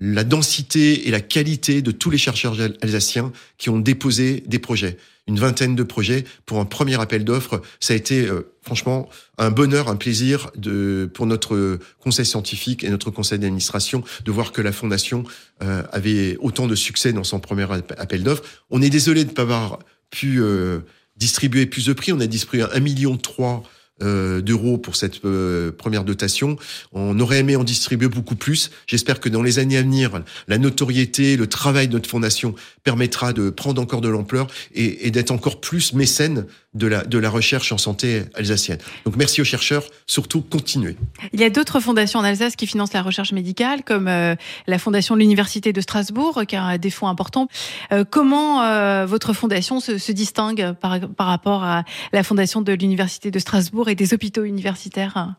la 0.00 0.24
densité 0.24 1.08
et 1.08 1.10
la 1.10 1.20
qualité 1.20 1.82
de 1.82 1.90
tous 1.90 2.10
les 2.10 2.18
chercheurs 2.18 2.56
alsaciens 2.82 3.32
qui 3.58 3.68
ont 3.68 3.78
déposé 3.78 4.42
des 4.46 4.58
projets 4.58 4.96
une 5.26 5.38
vingtaine 5.38 5.74
de 5.74 5.82
projets 5.82 6.24
pour 6.44 6.60
un 6.60 6.64
premier 6.64 7.00
appel 7.00 7.24
d'offres. 7.24 7.60
Ça 7.80 7.94
a 7.94 7.96
été 7.96 8.26
euh, 8.26 8.52
franchement 8.62 9.08
un 9.38 9.50
bonheur, 9.50 9.88
un 9.88 9.96
plaisir 9.96 10.50
de, 10.56 11.10
pour 11.12 11.26
notre 11.26 11.78
conseil 11.98 12.26
scientifique 12.26 12.84
et 12.84 12.90
notre 12.90 13.10
conseil 13.10 13.38
d'administration 13.38 14.04
de 14.24 14.32
voir 14.32 14.52
que 14.52 14.62
la 14.62 14.72
fondation 14.72 15.24
euh, 15.62 15.82
avait 15.92 16.36
autant 16.40 16.66
de 16.66 16.74
succès 16.74 17.12
dans 17.12 17.24
son 17.24 17.40
premier 17.40 17.66
appel 17.70 18.22
d'offres. 18.22 18.44
On 18.70 18.82
est 18.82 18.90
désolé 18.90 19.24
de 19.24 19.30
ne 19.30 19.34
pas 19.34 19.42
avoir 19.42 19.80
pu 20.10 20.40
euh, 20.40 20.80
distribuer 21.16 21.66
plus 21.66 21.86
de 21.86 21.92
prix. 21.92 22.12
On 22.12 22.20
a 22.20 22.26
distribué 22.26 22.64
un 22.72 22.80
million 22.80 23.16
trois 23.16 23.62
euh, 24.02 24.42
d'euros 24.42 24.76
pour 24.76 24.94
cette 24.94 25.24
euh, 25.24 25.72
première 25.72 26.04
dotation. 26.04 26.56
On 26.92 27.18
aurait 27.18 27.38
aimé 27.38 27.56
en 27.56 27.64
distribuer 27.64 28.08
beaucoup 28.08 28.36
plus. 28.36 28.70
J'espère 28.86 29.20
que 29.20 29.28
dans 29.30 29.42
les 29.42 29.58
années 29.58 29.78
à 29.78 29.82
venir, 29.82 30.22
la 30.48 30.58
notoriété, 30.58 31.36
le 31.36 31.46
travail 31.46 31.88
de 31.88 31.94
notre 31.94 32.10
fondation 32.10 32.54
permettra 32.84 33.32
de 33.32 33.48
prendre 33.48 33.80
encore 33.80 34.02
de 34.02 34.08
l'ampleur 34.08 34.48
et, 34.74 35.06
et 35.06 35.10
d'être 35.10 35.30
encore 35.30 35.60
plus 35.60 35.94
mécène 35.94 36.46
de 36.76 36.86
la, 36.86 37.04
de 37.04 37.18
la 37.18 37.30
recherche 37.30 37.72
en 37.72 37.78
santé 37.78 38.22
alsacienne. 38.34 38.78
Donc 39.04 39.16
merci 39.16 39.40
aux 39.40 39.44
chercheurs, 39.44 39.84
surtout 40.06 40.42
continuez. 40.42 40.96
Il 41.32 41.40
y 41.40 41.44
a 41.44 41.50
d'autres 41.50 41.80
fondations 41.80 42.20
en 42.20 42.24
Alsace 42.24 42.56
qui 42.56 42.66
financent 42.66 42.92
la 42.92 43.02
recherche 43.02 43.32
médicale, 43.32 43.82
comme 43.84 44.08
euh, 44.08 44.34
la 44.66 44.78
fondation 44.78 45.14
de 45.14 45.20
l'Université 45.20 45.72
de 45.72 45.80
Strasbourg, 45.80 46.42
qui 46.46 46.56
a 46.56 46.78
des 46.78 46.90
fonds 46.90 47.08
importants. 47.08 47.48
Euh, 47.92 48.04
comment 48.08 48.62
euh, 48.62 49.06
votre 49.06 49.32
fondation 49.32 49.80
se, 49.80 49.98
se 49.98 50.12
distingue 50.12 50.72
par, 50.80 51.00
par, 51.00 51.26
rapport 51.26 51.64
à 51.64 51.84
la 52.12 52.22
fondation 52.22 52.60
de 52.60 52.72
l'Université 52.72 53.30
de 53.30 53.38
Strasbourg 53.38 53.88
et 53.88 53.94
des 53.94 54.14
hôpitaux 54.14 54.44
universitaires? 54.44 55.34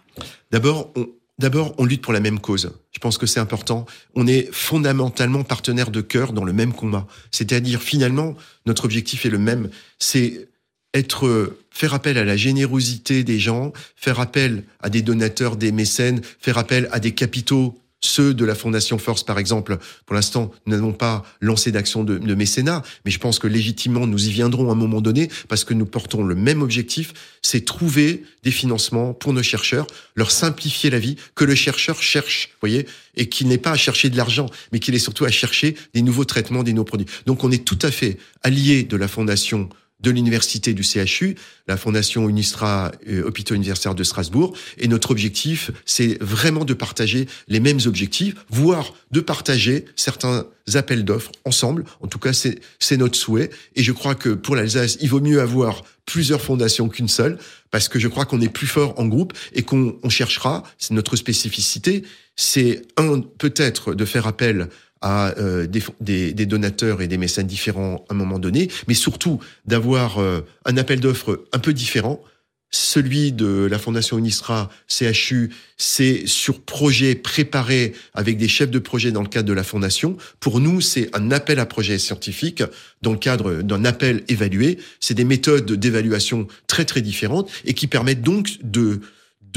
D'abord, 0.52 0.92
on, 0.96 1.08
D'abord, 1.40 1.76
on 1.78 1.86
lutte 1.86 2.02
pour 2.02 2.14
la 2.14 2.20
même 2.20 2.40
cause. 2.40 2.72
Je 2.92 3.00
pense 3.00 3.20
que 3.20 3.28
c'est 3.28 3.40
important. 3.40 3.86
On 4.16 4.26
est 4.26 4.52
fondamentalement 4.52 5.44
partenaires 5.44 5.92
de 5.92 6.02
cœur 6.02 6.34
dans 6.34 6.44
le 6.44 6.52
même 6.52 6.74
combat. 6.74 7.06
C'est-à-dire, 7.30 7.80
finalement, 7.80 8.34
notre 8.66 8.86
objectif 8.86 9.24
est 9.24 9.30
le 9.30 9.38
même. 9.38 9.70
C'est 10.00 10.48
être 10.94 11.58
faire 11.70 11.94
appel 11.94 12.18
à 12.18 12.26
la 12.26 12.38
générosité 12.38 13.24
des 13.24 13.40
gens, 13.40 13.72
faire 13.96 14.20
appel 14.20 14.64
à 14.80 14.90
des 14.90 15.02
donateurs, 15.02 15.56
des 15.58 15.72
mécènes, 15.72 16.22
faire 16.40 16.58
appel 16.58 16.90
à 16.92 17.00
des 17.00 17.12
capitaux 17.12 17.78
ceux 18.00 18.34
de 18.34 18.46
la 18.46 18.54
Fondation 18.54 18.98
Force, 19.00 19.24
par 19.24 19.40
exemple, 19.40 19.78
pour 20.06 20.16
l'instant, 20.16 20.52
nous 20.66 20.76
n'avons 20.76 20.94
pas 20.94 21.24
lancé 21.42 21.72
d'action 21.72 22.04
de, 22.04 22.36
mécénat, 22.36 22.84
mais 23.06 23.12
je 23.12 23.20
pense 23.20 23.40
que 23.40 23.48
légitimement, 23.48 24.06
nous 24.06 24.28
y 24.28 24.32
viendrons 24.32 24.70
à 24.70 24.74
un 24.74 24.76
moment 24.76 25.02
donné, 25.02 25.30
parce 25.48 25.64
que 25.64 25.74
nous 25.74 25.86
portons 25.86 26.24
le 26.24 26.36
même 26.36 26.62
objectif, 26.62 27.14
c'est 27.42 27.66
trouver 27.66 28.24
des 28.44 28.52
financements 28.52 29.14
pour 29.14 29.34
nos 29.34 29.42
chercheurs, 29.42 29.88
leur 30.16 30.30
simplifier 30.30 30.90
la 30.90 31.00
vie, 31.00 31.16
que 31.34 31.44
le 31.44 31.56
chercheur 31.56 32.02
cherche, 32.02 32.50
voyez, 32.62 32.86
et 33.16 33.30
qu'il 33.30 33.48
n'est 33.48 33.58
pas 33.58 33.72
à 33.72 33.78
chercher 33.78 34.10
de 34.10 34.18
l'argent, 34.18 34.48
mais 34.72 34.80
qu'il 34.80 34.94
est 34.94 35.00
surtout 35.00 35.26
à 35.26 35.32
chercher 35.32 35.76
des 35.96 36.04
nouveaux 36.04 36.26
traitements, 36.26 36.64
des 36.64 36.74
nouveaux 36.74 36.86
produits. 36.86 37.08
Donc 37.26 37.44
on 37.44 37.52
est 37.52 37.66
tout 37.66 37.80
à 37.82 37.90
fait 37.90 38.18
alliés 38.44 38.84
de 38.84 38.96
la 38.96 39.08
Fondation 39.08 39.70
de 40.00 40.12
l'université 40.12 40.74
du 40.74 40.84
CHU, 40.84 41.36
la 41.68 41.76
fondation 41.76 42.30
Unistra 42.30 42.92
euh, 43.10 43.24
Hôpital 43.24 43.56
Universitaire 43.56 43.96
de 43.96 44.04
Strasbourg. 44.04 44.56
Et 44.78 44.88
notre 44.88 45.12
objectif, 45.12 45.72
c'est 45.86 46.22
vraiment 46.22 46.66
de 46.66 46.74
partager 46.74 47.28
les 47.48 47.60
mêmes 47.60 47.80
objectifs, 47.86 48.36
voire 48.50 48.94
de 49.12 49.20
partager 49.20 49.86
certains 49.96 50.46
appels 50.76 51.04
d'offres 51.04 51.32
ensemble. 51.46 51.86
En 52.02 52.08
tout 52.08 52.20
cas, 52.20 52.34
c'est 52.34 52.98
notre 52.98 53.18
souhait. 53.18 53.50
Et 53.76 53.84
je 53.84 53.92
crois 53.92 54.16
que 54.16 54.30
pour 54.30 54.56
l'Alsace, 54.56 54.98
il 55.02 55.10
vaut 55.10 55.22
mieux 55.22 55.42
avoir 55.42 55.84
plusieurs 56.06 56.42
fondations 56.42 56.90
qu'une 56.90 57.08
seule, 57.08 57.38
parce 57.72 57.90
que 57.90 58.00
je 58.00 58.08
crois 58.08 58.26
qu'on 58.26 58.42
est 58.42 58.50
plus 58.50 58.68
fort 58.68 58.94
en 58.98 59.06
groupe 59.06 59.34
et 59.54 59.64
qu'on 59.64 59.98
cherchera, 60.10 60.64
c'est 60.78 60.94
notre 60.94 61.16
spécificité, 61.16 62.04
c'est 62.36 62.84
un, 62.98 63.20
peut-être 63.20 63.94
de 63.94 64.06
faire 64.06 64.28
appel 64.28 64.70
à 65.02 65.38
euh, 65.38 65.68
des, 65.68 66.34
des, 66.34 66.46
donateurs 66.46 67.02
et 67.02 67.08
des 67.08 67.18
mécènes 67.18 67.48
différents 67.48 68.06
à 68.10 68.14
un 68.14 68.16
moment 68.16 68.40
donné, 68.40 68.70
mais 68.88 68.94
surtout 68.94 69.40
d'avoir 69.66 70.20
euh, 70.20 70.42
un 70.66 70.78
appel 70.78 71.00
d'offres 71.00 71.46
un 71.54 71.60
peu 71.60 71.74
différent. 71.74 72.22
Celui 72.70 73.32
de 73.32 73.66
la 73.72 73.80
Fondation 73.80 74.18
Unistra 74.18 74.70
CHU, 74.90 75.52
c'est 75.78 76.28
sur 76.28 76.60
projet 76.60 77.16
préparé 77.16 77.94
avec 78.14 78.38
des 78.38 78.50
chefs 78.50 78.70
de 78.70 78.80
projet 78.80 79.14
dans 79.14 79.22
le 79.22 79.30
cadre 79.30 79.48
de 79.48 79.54
la 79.54 79.64
Fondation. 79.64 80.18
Pour 80.42 80.60
nous, 80.60 80.82
c'est 80.82 81.10
un 81.16 81.32
appel 81.32 81.60
à 81.60 81.66
projet 81.66 81.98
scientifique 81.98 82.64
dans 83.02 83.14
le 83.14 83.18
cadre 83.18 83.62
d'un 83.62 83.86
appel 83.86 84.26
évalué. 84.28 84.80
C'est 85.00 85.14
des 85.14 85.24
méthodes 85.24 85.72
d'évaluation 85.72 86.46
très 86.68 86.84
très 86.84 87.02
différentes 87.02 87.50
et 87.64 87.74
qui 87.74 87.88
permettent 87.88 88.22
donc 88.22 88.58
de 88.64 89.00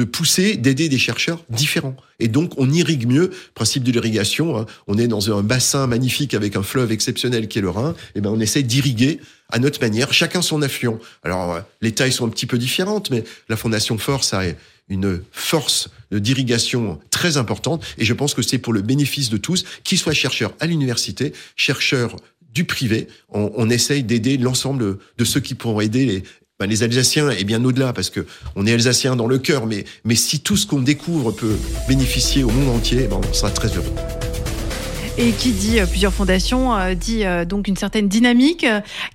de 0.00 0.04
pousser, 0.04 0.56
d'aider 0.56 0.88
des 0.88 0.98
chercheurs 0.98 1.44
différents. 1.50 1.94
Et 2.20 2.28
donc, 2.28 2.54
on 2.56 2.70
irrigue 2.70 3.06
mieux. 3.06 3.30
Principe 3.54 3.84
de 3.84 3.92
l'irrigation, 3.92 4.56
hein. 4.56 4.64
on 4.86 4.96
est 4.96 5.08
dans 5.08 5.30
un 5.36 5.42
bassin 5.42 5.86
magnifique 5.86 6.32
avec 6.32 6.56
un 6.56 6.62
fleuve 6.62 6.90
exceptionnel 6.90 7.48
qui 7.48 7.58
est 7.58 7.62
le 7.62 7.68
Rhin. 7.68 7.94
Et 8.14 8.22
ben, 8.22 8.30
on 8.30 8.40
essaie 8.40 8.62
d'irriguer 8.62 9.20
à 9.50 9.58
notre 9.58 9.78
manière, 9.82 10.14
chacun 10.14 10.40
son 10.40 10.62
affluent. 10.62 10.98
Alors, 11.22 11.52
euh, 11.52 11.60
les 11.82 11.92
tailles 11.92 12.12
sont 12.12 12.24
un 12.26 12.30
petit 12.30 12.46
peu 12.46 12.56
différentes, 12.56 13.10
mais 13.10 13.24
la 13.50 13.58
Fondation 13.58 13.98
Force 13.98 14.32
a 14.32 14.42
une 14.88 15.20
force 15.32 15.90
d'irrigation 16.12 16.98
très 17.10 17.36
importante. 17.36 17.84
Et 17.98 18.06
je 18.06 18.14
pense 18.14 18.32
que 18.32 18.40
c'est 18.40 18.58
pour 18.58 18.72
le 18.72 18.80
bénéfice 18.80 19.28
de 19.28 19.36
tous, 19.36 19.66
qu'ils 19.84 19.98
soient 19.98 20.14
chercheurs 20.14 20.54
à 20.60 20.66
l'université, 20.66 21.34
chercheurs 21.56 22.16
du 22.54 22.64
privé, 22.64 23.06
on 23.28 23.70
essaye 23.70 24.02
d'aider 24.02 24.36
l'ensemble 24.36 24.98
de 25.18 25.24
ceux 25.24 25.38
qui 25.38 25.54
pourront 25.54 25.80
aider 25.80 26.04
les, 26.04 26.24
ben, 26.61 26.68
les 26.68 26.83
Alsaciens 26.83 27.31
et 27.31 27.44
bien 27.44 27.64
au-delà, 27.64 27.94
parce 27.94 28.11
que 28.11 28.27
on 28.55 28.66
est 28.66 28.73
Alsaciens 28.75 29.16
dans 29.16 29.27
le 29.27 29.38
cœur, 29.38 29.64
mais, 29.66 29.87
si 30.14 30.40
tout 30.40 30.59
ce 30.59 30.66
qu'on 30.66 30.81
découvre 30.81 31.33
peut 31.33 31.57
bénéficier 31.88 32.44
au 32.44 32.51
monde 32.51 32.77
entier, 32.77 33.07
ben, 33.09 33.18
on 33.27 33.33
sera 33.33 33.51
très 33.51 33.68
heureux. 33.68 33.94
Et 35.16 35.33
qui 35.33 35.53
dit 35.53 35.81
euh, 35.81 35.87
plusieurs 35.87 36.12
fondations, 36.12 36.77
euh, 36.77 36.94
dit 36.94 37.25
euh, 37.25 37.46
donc 37.46 37.66
une 37.66 37.77
certaine 37.77 38.09
dynamique. 38.09 38.66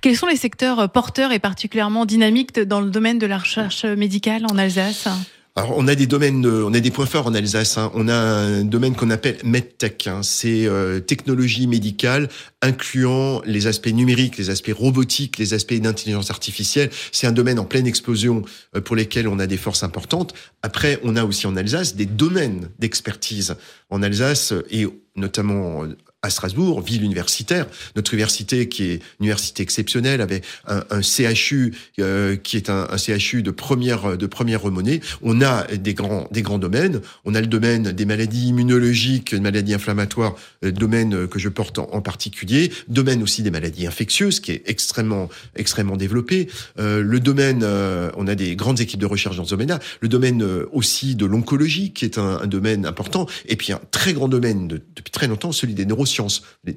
Quels 0.02 0.16
sont 0.16 0.26
les 0.26 0.36
secteurs 0.36 0.90
porteurs 0.90 1.32
et 1.32 1.38
particulièrement 1.38 2.04
dynamiques 2.04 2.58
dans 2.58 2.80
le 2.80 2.90
domaine 2.90 3.18
de 3.18 3.26
la 3.26 3.38
recherche 3.38 3.84
médicale 3.84 4.44
en 4.50 4.58
Alsace? 4.58 5.08
Alors, 5.58 5.72
on 5.78 5.88
a 5.88 5.94
des 5.94 6.06
domaines, 6.06 6.44
on 6.46 6.74
a 6.74 6.80
des 6.80 6.90
points 6.90 7.06
forts 7.06 7.28
en 7.28 7.32
Alsace. 7.34 7.78
Hein. 7.78 7.90
On 7.94 8.08
a 8.08 8.14
un 8.14 8.62
domaine 8.64 8.94
qu'on 8.94 9.08
appelle 9.08 9.38
MedTech. 9.42 10.06
Hein. 10.06 10.22
C'est 10.22 10.66
euh, 10.66 11.00
technologie 11.00 11.66
médicale, 11.66 12.28
incluant 12.60 13.40
les 13.46 13.66
aspects 13.66 13.88
numériques, 13.88 14.36
les 14.36 14.50
aspects 14.50 14.74
robotiques, 14.76 15.38
les 15.38 15.54
aspects 15.54 15.72
d'intelligence 15.72 16.30
artificielle. 16.30 16.90
C'est 17.10 17.26
un 17.26 17.32
domaine 17.32 17.58
en 17.58 17.64
pleine 17.64 17.86
explosion 17.86 18.42
euh, 18.76 18.82
pour 18.82 18.96
lesquels 18.96 19.28
on 19.28 19.38
a 19.38 19.46
des 19.46 19.56
forces 19.56 19.82
importantes. 19.82 20.34
Après, 20.60 21.00
on 21.02 21.16
a 21.16 21.24
aussi 21.24 21.46
en 21.46 21.56
Alsace 21.56 21.96
des 21.96 22.04
domaines 22.04 22.68
d'expertise 22.78 23.56
en 23.88 24.02
Alsace 24.02 24.52
et 24.70 24.86
notamment 25.16 25.84
à 26.26 26.30
Strasbourg, 26.30 26.80
ville 26.82 27.02
universitaire. 27.02 27.66
Notre 27.94 28.14
université, 28.14 28.68
qui 28.68 28.84
est 28.84 28.94
une 28.94 29.26
université 29.26 29.62
exceptionnelle, 29.62 30.20
avait 30.20 30.42
un, 30.66 30.84
un 30.90 31.02
CHU 31.02 31.74
euh, 31.98 32.36
qui 32.36 32.56
est 32.56 32.70
un, 32.70 32.86
un, 32.90 32.96
CHU 32.96 33.42
de 33.42 33.50
première 33.50 34.16
de 34.16 34.26
première 34.26 34.62
remonée. 34.62 35.00
On 35.22 35.40
a 35.40 35.64
des 35.64 35.94
grands 35.94 36.28
des 36.30 36.42
grands 36.42 36.58
domaines. 36.58 37.00
On 37.24 37.34
a 37.34 37.40
le 37.40 37.46
domaine 37.46 37.92
des 37.92 38.04
maladies 38.04 38.48
immunologiques, 38.48 39.34
des 39.34 39.40
maladies 39.40 39.74
inflammatoires, 39.74 40.36
le 40.62 40.72
domaine 40.72 41.26
que 41.26 41.38
je 41.38 41.48
porte 41.48 41.78
en, 41.78 42.00
particulier. 42.00 42.72
Domaine 42.88 43.22
aussi 43.22 43.42
des 43.42 43.50
maladies 43.50 43.86
infectieuses, 43.86 44.40
qui 44.40 44.52
est 44.52 44.62
extrêmement 44.66 45.28
extrêmement 45.54 45.96
développé. 45.96 46.48
Euh, 46.78 47.02
le 47.02 47.20
domaine, 47.20 47.62
euh, 47.62 48.10
on 48.16 48.26
a 48.26 48.34
des 48.34 48.56
grandes 48.56 48.80
équipes 48.80 49.00
de 49.00 49.06
recherche 49.06 49.36
dans 49.36 49.44
ce 49.44 49.50
domaine-là. 49.50 49.78
Le 50.00 50.08
domaine 50.08 50.42
euh, 50.42 50.68
aussi 50.72 51.14
de 51.14 51.26
l'oncologie, 51.26 51.92
qui 51.92 52.04
est 52.04 52.18
un, 52.18 52.40
un, 52.42 52.46
domaine 52.46 52.86
important. 52.86 53.26
Et 53.46 53.56
puis 53.56 53.72
un 53.72 53.80
très 53.90 54.12
grand 54.12 54.28
domaine 54.28 54.68
de, 54.68 54.82
depuis 54.96 55.10
très 55.10 55.26
longtemps, 55.26 55.52
celui 55.52 55.74
des 55.74 55.86
neurosciences, 55.86 56.15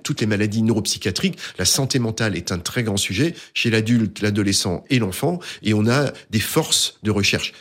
toutes 0.04 0.21
les 0.21 0.28
maladies 0.28 0.62
neuropsychiatriques. 0.62 1.38
La 1.58 1.65
santé 1.65 1.99
mentale 1.99 2.36
est 2.36 2.52
un 2.52 2.60
très 2.60 2.84
grand 2.84 2.97
sujet 2.97 3.36
chez 3.54 3.69
l'adulte, 3.69 4.21
l'adolescent 4.21 4.84
et 4.89 4.99
l'enfant. 4.99 5.39
Et 5.63 5.73
on 5.73 5.88
a 5.88 6.12
des 6.30 6.39
forces 6.39 6.99
de 7.04 7.12
recherche. 7.12 7.54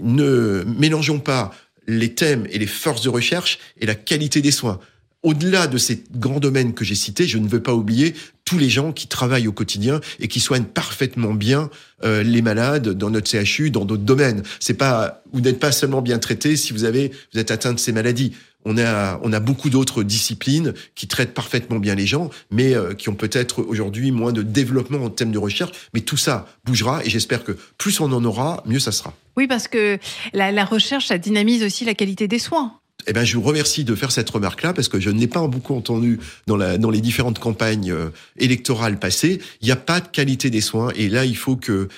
Ne 0.00 0.64
mélangeons 0.66 1.20
pas 1.20 1.52
les 1.86 2.14
thèmes 2.14 2.46
et 2.50 2.58
les 2.58 2.66
forces 2.66 3.02
de 3.02 3.08
recherche 3.08 3.58
et 3.80 3.86
la 3.86 3.94
qualité 3.94 4.40
des 4.40 4.50
soins. 4.50 4.80
Au-delà 5.22 5.66
de 5.66 5.78
ces 5.78 6.04
grands 6.14 6.38
domaines 6.38 6.72
que 6.72 6.84
j'ai 6.84 6.94
cités, 6.94 7.26
je 7.26 7.38
ne 7.38 7.48
veux 7.48 7.62
pas 7.62 7.74
oublier 7.74 8.14
tous 8.44 8.58
les 8.58 8.70
gens 8.70 8.92
qui 8.92 9.08
travaillent 9.08 9.48
au 9.48 9.52
quotidien 9.52 10.00
et 10.20 10.28
qui 10.28 10.38
soignent 10.38 10.66
parfaitement 10.66 11.34
bien 11.34 11.68
euh, 12.04 12.22
les 12.22 12.42
malades 12.42 12.90
dans 12.90 13.10
notre 13.10 13.28
CHU, 13.28 13.70
dans 13.70 13.84
d'autres 13.84 14.04
domaines. 14.04 14.44
C'est 14.60 14.74
pas, 14.74 15.22
vous 15.32 15.40
n'êtes 15.40 15.58
pas 15.58 15.72
seulement 15.72 16.00
bien 16.00 16.20
traité 16.20 16.56
si 16.56 16.72
vous 16.72 16.84
avez, 16.84 17.10
vous 17.32 17.40
êtes 17.40 17.50
atteint 17.50 17.72
de 17.72 17.80
ces 17.80 17.90
maladies. 17.90 18.34
On 18.64 18.78
a, 18.78 19.20
on 19.22 19.32
a 19.32 19.40
beaucoup 19.40 19.70
d'autres 19.70 20.02
disciplines 20.02 20.74
qui 20.94 21.06
traitent 21.06 21.34
parfaitement 21.34 21.78
bien 21.78 21.94
les 21.94 22.06
gens, 22.06 22.30
mais 22.50 22.74
euh, 22.74 22.94
qui 22.94 23.08
ont 23.08 23.14
peut-être 23.14 23.62
aujourd'hui 23.62 24.10
moins 24.10 24.32
de 24.32 24.42
développement 24.42 25.04
en 25.04 25.10
termes 25.10 25.30
de 25.30 25.38
recherche. 25.38 25.70
Mais 25.94 26.00
tout 26.00 26.16
ça 26.16 26.46
bougera 26.64 27.04
et 27.04 27.10
j'espère 27.10 27.44
que 27.44 27.52
plus 27.78 28.00
on 28.00 28.10
en 28.12 28.24
aura, 28.24 28.62
mieux 28.66 28.80
ça 28.80 28.92
sera. 28.92 29.14
Oui, 29.36 29.46
parce 29.46 29.68
que 29.68 29.98
la, 30.32 30.50
la 30.50 30.64
recherche, 30.64 31.06
ça 31.06 31.18
dynamise 31.18 31.62
aussi 31.62 31.84
la 31.84 31.94
qualité 31.94 32.26
des 32.26 32.38
soins. 32.38 32.80
Eh 33.06 33.12
ben, 33.12 33.24
je 33.24 33.36
vous 33.36 33.42
remercie 33.42 33.84
de 33.84 33.94
faire 33.94 34.10
cette 34.10 34.28
remarque-là 34.30 34.72
parce 34.72 34.88
que 34.88 34.98
je 34.98 35.10
ne 35.10 35.20
l'ai 35.20 35.28
pas 35.28 35.46
beaucoup 35.46 35.74
entendu 35.74 36.18
dans, 36.46 36.56
la, 36.56 36.76
dans 36.78 36.90
les 36.90 37.00
différentes 37.00 37.38
campagnes 37.38 37.92
euh, 37.92 38.08
électorales 38.36 38.98
passées. 38.98 39.40
Il 39.60 39.66
n'y 39.66 39.72
a 39.72 39.76
pas 39.76 40.00
de 40.00 40.08
qualité 40.08 40.50
des 40.50 40.60
soins 40.60 40.90
et 40.96 41.08
là, 41.08 41.24
il 41.24 41.36
faut 41.36 41.56
que 41.56 41.88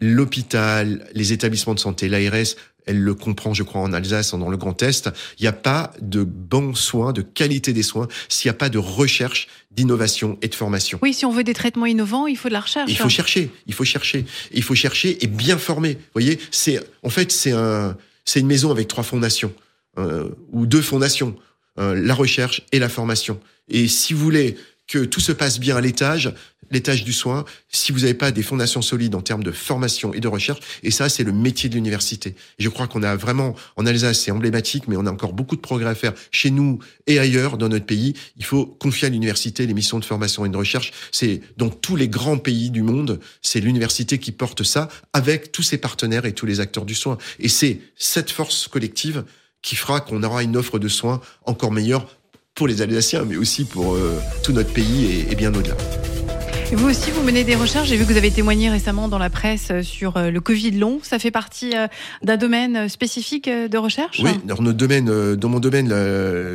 l'hôpital, 0.00 1.06
les 1.14 1.32
établissements 1.32 1.74
de 1.74 1.80
santé, 1.80 2.08
l'ARS, 2.08 2.56
elle 2.86 3.00
le 3.00 3.14
comprend, 3.14 3.54
je 3.54 3.62
crois, 3.62 3.80
en 3.80 3.92
Alsace, 3.92 4.32
dans 4.32 4.48
le 4.48 4.56
Grand 4.56 4.82
Est. 4.82 5.10
Il 5.38 5.42
n'y 5.42 5.48
a 5.48 5.52
pas 5.52 5.92
de 6.00 6.22
bons 6.22 6.74
soins, 6.74 7.12
de 7.12 7.22
qualité 7.22 7.72
des 7.72 7.82
soins, 7.82 8.08
s'il 8.28 8.48
n'y 8.48 8.54
a 8.54 8.58
pas 8.58 8.68
de 8.68 8.78
recherche, 8.78 9.48
d'innovation 9.70 10.38
et 10.42 10.48
de 10.48 10.54
formation. 10.54 10.98
Oui, 11.02 11.14
si 11.14 11.24
on 11.24 11.30
veut 11.30 11.44
des 11.44 11.54
traitements 11.54 11.86
innovants, 11.86 12.26
il 12.26 12.36
faut 12.36 12.48
de 12.48 12.52
la 12.52 12.60
recherche. 12.60 12.90
Il 12.90 12.96
faut 12.96 13.08
chercher, 13.08 13.50
il 13.66 13.74
faut 13.74 13.84
chercher, 13.84 14.24
il 14.52 14.62
faut 14.62 14.74
chercher 14.74 15.22
et 15.24 15.26
bien 15.26 15.58
former. 15.58 15.94
Vous 15.94 16.00
voyez, 16.14 16.38
c'est 16.50 16.80
en 17.02 17.10
fait 17.10 17.32
c'est 17.32 17.52
un, 17.52 17.96
c'est 18.24 18.40
une 18.40 18.46
maison 18.46 18.70
avec 18.70 18.88
trois 18.88 19.04
fondations 19.04 19.52
euh, 19.98 20.28
ou 20.52 20.66
deux 20.66 20.82
fondations, 20.82 21.36
euh, 21.78 21.94
la 21.94 22.14
recherche 22.14 22.62
et 22.72 22.78
la 22.78 22.88
formation. 22.88 23.40
Et 23.68 23.88
si 23.88 24.12
vous 24.12 24.20
voulez 24.20 24.56
que 24.86 25.04
tout 25.04 25.20
se 25.20 25.32
passe 25.32 25.58
bien 25.58 25.76
à 25.76 25.80
l'étage, 25.80 26.32
l'étage 26.70 27.04
du 27.04 27.12
soin, 27.12 27.44
si 27.68 27.92
vous 27.92 28.00
n'avez 28.00 28.14
pas 28.14 28.30
des 28.30 28.42
fondations 28.42 28.82
solides 28.82 29.14
en 29.14 29.20
termes 29.20 29.42
de 29.42 29.52
formation 29.52 30.14
et 30.14 30.20
de 30.20 30.28
recherche, 30.28 30.60
et 30.82 30.90
ça, 30.90 31.08
c'est 31.08 31.24
le 31.24 31.32
métier 31.32 31.68
de 31.68 31.74
l'université. 31.74 32.34
Je 32.58 32.68
crois 32.68 32.86
qu'on 32.86 33.02
a 33.02 33.16
vraiment, 33.16 33.54
en 33.76 33.86
Alsace, 33.86 34.20
c'est 34.20 34.30
emblématique, 34.30 34.88
mais 34.88 34.96
on 34.96 35.06
a 35.06 35.10
encore 35.10 35.32
beaucoup 35.32 35.56
de 35.56 35.60
progrès 35.60 35.90
à 35.90 35.94
faire 35.94 36.12
chez 36.30 36.50
nous 36.50 36.78
et 37.06 37.18
ailleurs 37.18 37.58
dans 37.58 37.68
notre 37.68 37.86
pays. 37.86 38.14
Il 38.36 38.44
faut 38.44 38.66
confier 38.66 39.06
à 39.06 39.10
l'université 39.10 39.66
les 39.66 39.74
missions 39.74 39.98
de 39.98 40.04
formation 40.04 40.44
et 40.44 40.48
de 40.48 40.56
recherche. 40.56 40.92
C'est 41.12 41.40
dans 41.56 41.70
tous 41.70 41.96
les 41.96 42.08
grands 42.08 42.38
pays 42.38 42.70
du 42.70 42.82
monde, 42.82 43.20
c'est 43.42 43.60
l'université 43.60 44.18
qui 44.18 44.32
porte 44.32 44.62
ça 44.62 44.88
avec 45.12 45.52
tous 45.52 45.62
ses 45.62 45.78
partenaires 45.78 46.26
et 46.26 46.32
tous 46.32 46.46
les 46.46 46.60
acteurs 46.60 46.84
du 46.84 46.94
soin. 46.94 47.18
Et 47.38 47.48
c'est 47.48 47.80
cette 47.96 48.30
force 48.30 48.68
collective 48.68 49.24
qui 49.62 49.76
fera 49.76 50.00
qu'on 50.00 50.22
aura 50.22 50.42
une 50.42 50.56
offre 50.56 50.78
de 50.78 50.88
soins 50.88 51.20
encore 51.44 51.72
meilleure 51.72 52.06
pour 52.54 52.68
les 52.68 52.82
Alsaciens, 52.82 53.24
mais 53.24 53.36
aussi 53.36 53.64
pour 53.64 53.94
euh, 53.94 54.20
tout 54.44 54.52
notre 54.52 54.72
pays 54.72 55.26
et 55.28 55.34
bien 55.34 55.52
au-delà. 55.54 55.76
Vous 56.76 56.88
aussi, 56.88 57.12
vous 57.12 57.22
menez 57.22 57.44
des 57.44 57.54
recherches. 57.54 57.88
J'ai 57.88 57.96
vu 57.96 58.04
que 58.04 58.10
vous 58.10 58.16
avez 58.16 58.32
témoigné 58.32 58.68
récemment 58.68 59.06
dans 59.08 59.18
la 59.18 59.30
presse 59.30 59.70
sur 59.82 60.16
euh, 60.16 60.30
le 60.30 60.40
Covid 60.40 60.72
long. 60.72 60.98
Ça 61.02 61.20
fait 61.20 61.30
partie 61.30 61.76
euh, 61.76 61.86
d'un 62.22 62.36
domaine 62.36 62.88
spécifique 62.88 63.48
de 63.48 63.78
recherche? 63.78 64.20
Oui, 64.24 64.32
dans, 64.44 64.60
notre 64.60 64.76
domaine, 64.76 65.36
dans 65.36 65.48
mon 65.48 65.60
domaine, 65.60 65.88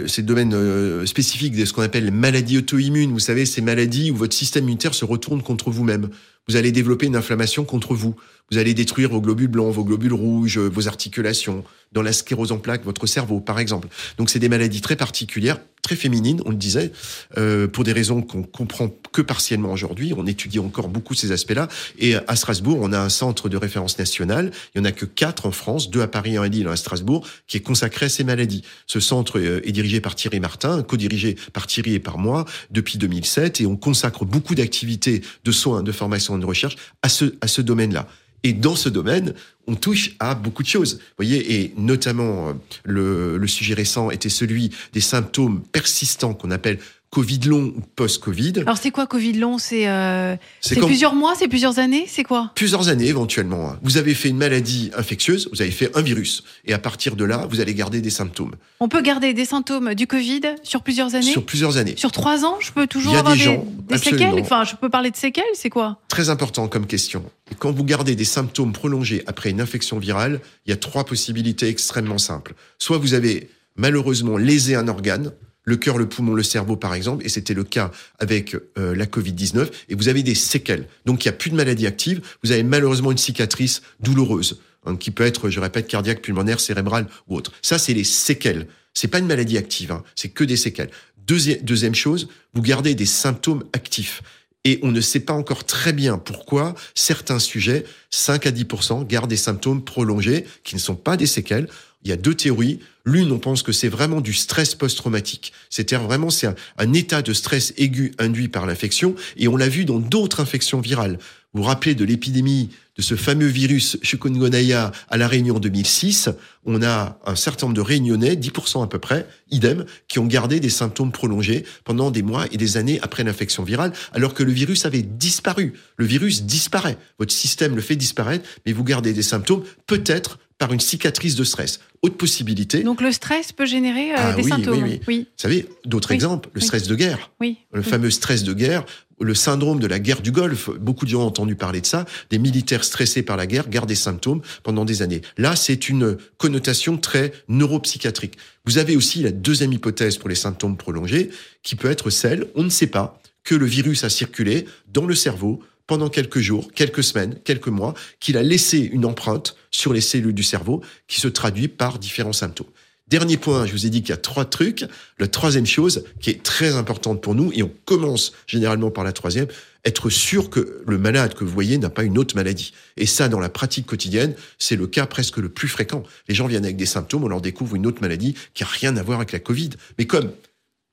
c'est 0.08 0.22
le 0.22 0.28
domaine 0.28 1.06
spécifique 1.06 1.56
de 1.56 1.64
ce 1.64 1.72
qu'on 1.72 1.84
appelle 1.84 2.06
les 2.06 2.12
maladies 2.12 2.58
auto-immunes. 2.58 3.12
Vous 3.12 3.20
savez, 3.20 3.46
ces 3.46 3.62
maladies 3.62 4.12
où 4.12 4.16
votre 4.18 4.36
système 4.36 4.64
immunitaire 4.64 4.94
se 4.94 5.06
retourne 5.06 5.42
contre 5.42 5.72
vous-même. 5.72 6.10
Vous 6.50 6.56
allez 6.56 6.72
développer 6.72 7.06
une 7.06 7.16
inflammation 7.16 7.64
contre 7.64 7.94
vous. 7.94 8.16
Vous 8.52 8.58
allez 8.58 8.74
détruire 8.74 9.10
vos 9.10 9.22
globules 9.22 9.48
blancs, 9.48 9.74
vos 9.74 9.84
globules 9.84 10.14
rouges, 10.14 10.58
vos 10.58 10.88
articulations, 10.88 11.64
dans 11.92 12.02
la 12.02 12.14
sclérose 12.14 12.52
en 12.52 12.58
plaques, 12.58 12.84
votre 12.86 13.08
cerveau, 13.08 13.40
par 13.40 13.60
exemple. 13.60 13.88
Donc, 14.18 14.30
c'est 14.30 14.40
des 14.40 14.50
maladies 14.50 14.82
très 14.82 14.96
particulières, 14.96 15.60
très 15.82 15.96
féminines, 15.96 16.42
on 16.46 16.52
le 16.52 16.56
disait, 16.56 16.92
euh, 17.38 17.68
pour 17.68 17.84
des 17.84 17.94
raisons 17.94 18.22
qu'on 18.22 18.44
comprend 18.44 18.90
que 19.12 19.22
partiellement 19.22 19.72
aujourd'hui. 19.72 20.14
On 20.16 20.28
étudie 20.28 20.60
encore 20.60 20.88
beaucoup 20.88 21.16
ces 21.16 21.32
aspects-là. 21.32 21.68
Et 21.98 22.16
à 22.16 22.36
Strasbourg, 22.36 22.78
on 22.82 22.94
a 22.94 23.00
un 23.00 23.10
centre 23.10 23.50
de 23.50 23.58
référence 23.58 23.98
national. 23.98 24.52
Il 24.76 24.80
y 24.80 24.82
en 24.82 24.86
a 24.86 24.92
que 24.92 25.06
quatre 25.06 25.46
en 25.46 25.52
France, 25.52 25.90
deux 25.90 26.02
à 26.02 26.08
Paris, 26.08 26.38
un 26.38 26.44
à 26.44 26.48
Lille, 26.48 26.68
un 26.68 26.72
à 26.72 26.76
Strasbourg, 26.76 27.26
qui 27.48 27.58
est 27.58 27.62
consacré 27.62 28.06
à 28.06 28.10
ces 28.10 28.24
maladies. 28.24 28.64
Ce 28.86 29.00
centre 29.00 29.40
euh, 29.40 29.68
est 29.68 29.72
dirigé 29.72 30.02
par 30.02 30.16
Thierry 30.16 30.40
Martin, 30.40 30.84
co-dirigé 30.84 31.36
par 31.54 31.66
Thierry 31.66 31.96
et 31.96 32.00
par 32.00 32.18
moi 32.18 32.46
depuis 32.70 32.98
2007, 33.00 33.62
et 33.62 33.66
on 33.66 33.78
consacre 33.78 34.26
beaucoup 34.26 34.54
d'activités 34.54 35.22
de 35.44 35.52
soins, 35.52 35.82
de 35.82 35.92
formation 35.92 36.38
et 36.38 36.40
de 36.40 36.46
recherche 36.46 36.76
à 37.02 37.10
ce, 37.10 37.34
à 37.42 37.48
ce 37.48 37.62
domaine-là. 37.62 38.08
Et 38.44 38.54
dans 38.54 38.76
ce 38.76 38.90
domaine, 38.90 39.34
on 39.68 39.76
touche 39.76 40.16
à 40.20 40.36
beaucoup 40.36 40.64
de 40.64 40.68
choses. 40.68 40.96
Vous 40.96 41.16
voyez, 41.18 41.62
et 41.62 41.74
notamment 41.78 42.50
euh, 42.50 42.54
le, 42.84 43.38
le 43.38 43.48
sujet 43.48 43.74
récent 43.74 44.10
était 44.12 44.30
celui 44.30 44.72
des 44.94 45.02
symptômes 45.02 45.62
persistants 45.72 46.34
qu'on 46.34 46.52
appelle 46.52 46.80
Covid 47.12 47.40
long 47.46 47.74
ou 47.76 47.82
post-Covid. 47.96 48.54
Alors 48.60 48.78
c'est 48.78 48.92
quoi 48.92 49.08
Covid 49.08 49.34
long? 49.34 49.58
C'est 49.58 49.88
euh, 49.88 50.36
plusieurs 50.62 51.16
mois, 51.16 51.34
c'est 51.36 51.48
plusieurs 51.48 51.80
années, 51.80 52.06
c'est 52.08 52.24
quoi? 52.24 52.52
Plusieurs 52.54 52.90
années 52.90 53.08
éventuellement. 53.08 53.76
Vous 53.82 53.98
avez 53.98 54.14
fait 54.14 54.30
une 54.30 54.38
maladie 54.38 54.92
infectieuse, 54.96 55.50
vous 55.52 55.62
avez 55.64 55.72
fait 55.72 55.96
un 55.98 56.02
virus, 56.02 56.44
et 56.66 56.74
à 56.74 56.78
partir 56.78 57.16
de 57.16 57.24
là, 57.24 57.48
vous 57.50 57.62
allez 57.62 57.74
garder 57.74 58.02
des 58.02 58.12
symptômes. 58.12 58.52
On 58.80 58.90
peut 58.90 59.02
garder 59.02 59.34
des 59.34 59.46
symptômes 59.46 59.96
du 59.96 60.06
Covid 60.06 60.42
sur 60.62 60.84
plusieurs 60.84 61.16
années? 61.16 61.32
Sur 61.32 61.46
plusieurs 61.46 61.78
années. 61.78 61.96
Sur 61.98 62.12
trois 62.12 62.46
ans, 62.46 62.58
je 62.60 62.72
peux 62.72 62.86
toujours 62.86 63.16
avoir 63.16 63.34
des, 63.34 63.40
gens, 63.40 63.66
des, 63.90 63.98
séquelles? 63.98 64.40
Enfin, 64.40 64.64
je 64.64 64.76
peux 64.76 64.90
parler 64.90 65.10
de 65.10 65.16
séquelles, 65.18 65.44
c'est 65.56 65.72
quoi? 65.72 66.00
Très 66.10 66.30
important 66.30 66.68
comme 66.68 66.86
question. 66.86 67.24
Quand 67.58 67.72
vous 67.72 67.84
gardez 67.84 68.16
des 68.16 68.26
symptômes 68.26 68.72
prolongés 68.72 69.24
après 69.26 69.50
une 69.50 69.62
infection 69.62 69.98
virale, 69.98 70.42
il 70.68 70.70
y 70.70 70.74
a 70.74 70.78
trois 70.78 71.06
possibilités 71.06 71.70
extrêmement 71.70 72.20
simples. 72.20 72.54
Soit 72.78 73.00
vous 73.00 73.16
avez 73.16 73.50
malheureusement 73.76 74.38
lésé 74.38 74.76
un 74.76 74.88
organe, 74.88 75.32
le 75.70 75.78
cœur, 75.78 75.98
le 75.98 76.10
poumon, 76.10 76.34
le 76.34 76.44
cerveau, 76.44 76.76
par 76.76 76.94
exemple, 76.94 77.26
et 77.26 77.30
c'était 77.30 77.54
le 77.54 77.64
cas 77.64 77.92
avec 78.18 78.56
euh, 78.78 78.96
la 78.96 79.06
Covid-19, 79.06 79.68
et 79.88 79.96
vous 79.96 80.10
avez 80.10 80.24
des 80.24 80.36
séquelles. 80.36 80.88
Donc 81.06 81.24
il 81.24 81.28
n'y 81.28 81.34
a 81.34 81.38
plus 81.38 81.50
de 81.50 81.56
maladie 81.56 81.88
active, 81.88 82.22
vous 82.44 82.52
avez 82.52 82.64
malheureusement 82.64 83.12
une 83.12 83.18
cicatrice 83.18 83.82
douloureuse, 84.02 84.60
hein, 84.86 84.98
qui 84.98 85.12
peut 85.12 85.26
être, 85.26 85.50
je 85.50 85.60
répète, 85.60 85.88
cardiaque, 85.88 86.22
pulmonaire, 86.22 86.60
cérébrale 86.60 87.08
ou 87.28 87.38
autre. 87.38 87.54
Ça, 87.62 87.80
c'est 87.80 87.94
les 87.94 88.04
séquelles. 88.04 88.68
C'est 88.94 89.08
pas 89.08 89.20
une 89.20 89.28
maladie 89.28 89.58
active, 89.58 89.92
hein, 89.92 90.04
c'est 90.16 90.30
que 90.30 90.44
des 90.44 90.58
séquelles. 90.58 90.90
Deuxième, 91.26 91.62
deuxième 91.62 91.96
chose, 91.96 92.28
vous 92.54 92.62
gardez 92.62 92.96
des 92.96 93.06
symptômes 93.06 93.64
actifs. 93.72 94.24
Et 94.66 94.80
on 94.84 94.92
ne 94.92 95.00
sait 95.00 95.22
pas 95.22 95.34
encore 95.34 95.64
très 95.64 95.94
bien 95.94 96.18
pourquoi 96.18 96.76
certains 96.94 97.40
sujets, 97.40 97.86
5 98.10 98.46
à 98.46 98.52
10 98.52 98.66
gardent 99.08 99.30
des 99.30 99.38
symptômes 99.38 99.84
prolongés 99.84 100.46
qui 100.64 100.76
ne 100.76 100.80
sont 100.80 100.96
pas 100.96 101.16
des 101.16 101.28
séquelles. 101.28 101.70
Il 102.04 102.10
y 102.10 102.14
a 102.14 102.18
deux 102.18 102.34
théories. 102.34 102.80
L'une, 103.06 103.32
on 103.32 103.40
pense 103.40 103.62
que 103.62 103.72
c'est 103.72 103.90
vraiment 103.90 104.22
du 104.22 104.34
stress 104.34 104.74
post-traumatique. 104.76 105.52
C'est-à-dire 105.70 106.08
vraiment, 106.08 106.30
c'est 106.30 106.48
un, 106.48 106.56
un, 106.78 106.94
état 106.94 107.22
de 107.22 107.34
stress 107.34 107.74
aigu 107.78 108.14
induit 108.20 108.48
par 108.48 108.66
l'infection. 108.66 109.16
Et 109.36 109.48
on 109.48 109.58
l'a 109.58 109.68
vu 109.68 109.84
dans 109.84 110.00
d'autres 110.00 110.40
infections 110.40 110.80
virales. 110.80 111.20
Vous 111.54 111.64
vous 111.64 111.68
rappelez 111.68 111.96
de 111.96 112.06
l'épidémie 112.06 112.70
de 112.96 113.02
ce 113.02 113.16
fameux 113.16 113.48
virus 113.48 113.98
chikungunya 114.04 114.92
à 115.10 115.18
la 115.18 115.28
Réunion 115.28 115.58
2006 115.58 116.30
On 116.66 116.84
a 116.84 117.18
un 117.26 117.36
certain 117.36 117.66
nombre 117.66 117.76
de 117.76 117.82
Réunionnais, 117.82 118.36
10% 118.36 118.84
à 118.84 118.88
peu 118.88 119.00
près, 119.00 119.28
idem, 119.50 119.86
qui 120.08 120.20
ont 120.20 120.28
gardé 120.28 120.60
des 120.60 120.70
symptômes 120.70 121.12
prolongés 121.12 121.66
pendant 121.86 122.12
des 122.12 122.22
mois 122.22 122.46
et 122.52 122.58
des 122.58 122.78
années 122.78 123.00
après 123.02 123.24
l'infection 123.24 123.64
virale, 123.64 123.94
alors 124.14 124.36
que 124.36 124.44
le 124.44 124.52
virus 124.52 124.86
avait 124.86 125.02
disparu. 125.02 125.74
Le 125.98 126.06
virus 126.06 126.44
disparaît. 126.44 126.98
Votre 127.18 127.34
système 127.34 127.76
le 127.76 127.82
fait 127.82 127.96
disparaître, 127.96 128.48
mais 128.68 128.72
vous 128.72 128.84
gardez 128.84 129.14
des 129.14 129.24
symptômes, 129.24 129.64
peut-être 129.88 130.38
par 130.60 130.72
une 130.74 130.80
cicatrice 130.80 131.36
de 131.36 131.44
stress. 131.44 131.80
Autre 132.04 132.18
possibilité. 132.18 132.84
Donc 132.84 133.02
le 133.02 133.12
stress 133.12 133.54
peut 133.54 133.66
générer 133.66 134.12
euh, 134.12 134.18
ah, 134.18 134.34
des 134.34 134.44
oui, 134.44 134.50
symptômes. 134.50 134.84
Oui, 134.84 134.90
oui. 134.90 135.02
oui. 135.08 135.20
Vous 135.22 135.42
savez, 135.42 135.68
d'autres 135.86 136.12
exemples, 136.12 136.50
le 136.54 136.62
stress 136.62 136.88
de 136.88 136.96
guerre. 136.96 137.32
Oui. 137.40 137.58
Le 137.72 137.82
fameux 137.82 138.12
stress 138.12 138.44
de 138.44 138.54
guerre. 138.54 138.86
Le 139.20 139.34
syndrome 139.34 139.80
de 139.80 139.88
la 139.88 140.00
guerre 140.00 140.22
du 140.22 140.32
Golfe. 140.32 140.70
Beaucoup 140.80 141.06
de 141.06 141.10
gens 141.10 141.22
ont 141.22 141.28
entendu 141.28 141.56
parler 141.56 141.82
de 141.82 141.86
ça. 141.86 142.06
Des 142.30 142.40
militaires 142.40 142.84
stressés 142.84 143.24
par 143.24 143.38
la 143.38 143.48
guerre 143.48 143.70
gardent 143.70 143.90
des 143.90 143.96
symptômes 143.96 144.42
pendant 144.64 144.86
des 144.86 145.02
années. 145.02 145.22
Là, 145.38 145.56
c'est 145.56 145.90
une 145.90 146.18
connotation 146.38 146.98
très 146.98 147.32
neuropsychiatrique. 147.48 148.38
Vous 148.66 148.78
avez 148.78 148.96
aussi 148.96 149.22
la 149.24 149.32
deuxième 149.32 149.74
hypothèse 149.74 150.18
pour 150.18 150.30
les 150.30 150.36
symptômes 150.36 150.78
prolongés, 150.78 151.30
qui 151.64 151.76
peut 151.76 151.90
être 151.90 152.10
celle, 152.10 152.48
on 152.56 152.64
ne 152.64 152.70
sait 152.70 152.88
pas, 152.88 153.22
que 153.44 153.56
le 153.56 153.66
virus 153.66 154.04
a 154.04 154.10
circulé 154.10 154.66
dans 154.88 155.06
le 155.06 155.16
cerveau 155.16 155.62
pendant 155.88 156.10
quelques 156.10 156.40
jours, 156.40 156.72
quelques 156.74 157.04
semaines, 157.04 157.40
quelques 157.44 157.68
mois, 157.68 157.96
qu'il 158.20 158.38
a 158.38 158.44
laissé 158.44 158.78
une 158.78 159.06
empreinte 159.06 159.56
sur 159.72 159.92
les 159.92 160.02
cellules 160.02 160.36
du 160.36 160.44
cerveau 160.44 160.84
qui 161.08 161.20
se 161.20 161.28
traduit 161.28 161.68
par 161.68 161.98
différents 161.98 162.34
symptômes. 162.34 162.68
Dernier 163.10 163.38
point, 163.38 163.66
je 163.66 163.72
vous 163.72 163.88
ai 163.88 163.90
dit 163.90 164.02
qu'il 164.02 164.12
y 164.12 164.14
a 164.14 164.18
trois 164.18 164.46
trucs. 164.46 164.86
La 165.18 165.28
troisième 165.28 165.66
chose 165.66 166.04
qui 166.20 166.30
est 166.30 166.44
très 166.44 166.76
importante 166.76 167.22
pour 167.22 167.34
nous, 167.34 167.52
et 167.54 167.64
on 167.64 167.72
commence 167.86 168.34
généralement 168.46 168.92
par 168.92 169.04
la 169.04 169.14
troisième, 169.14 169.48
être 169.84 170.10
sûr 170.12 170.52
que 170.52 170.84
le 170.86 170.98
malade 171.00 171.34
que 171.34 171.44
vous 171.44 171.52
voyez 171.52 171.80
n'a 171.80 171.90
pas 171.90 172.04
une 172.04 172.20
autre 172.20 172.36
maladie. 172.36 172.72
Et 172.98 173.08
ça, 173.08 173.28
dans 173.28 173.40
la 173.40 173.50
pratique 173.50 173.88
quotidienne, 173.88 174.36
c'est 174.60 174.76
le 174.76 174.86
cas 174.86 175.08
presque 175.08 175.38
le 175.38 175.50
plus 175.50 175.68
fréquent. 175.68 176.04
Les 176.28 176.36
gens 176.36 176.46
viennent 176.46 176.66
avec 176.66 176.78
des 176.78 176.86
symptômes, 176.86 177.24
on 177.24 177.30
leur 177.30 177.42
découvre 177.42 177.76
une 177.76 177.88
autre 177.88 178.02
maladie 178.02 178.36
qui 178.54 178.64
a 178.64 178.68
rien 178.68 178.96
à 178.96 179.02
voir 179.02 179.20
avec 179.20 179.32
la 179.32 179.40
Covid. 179.40 179.72
Mais 179.98 180.06
comme 180.06 180.32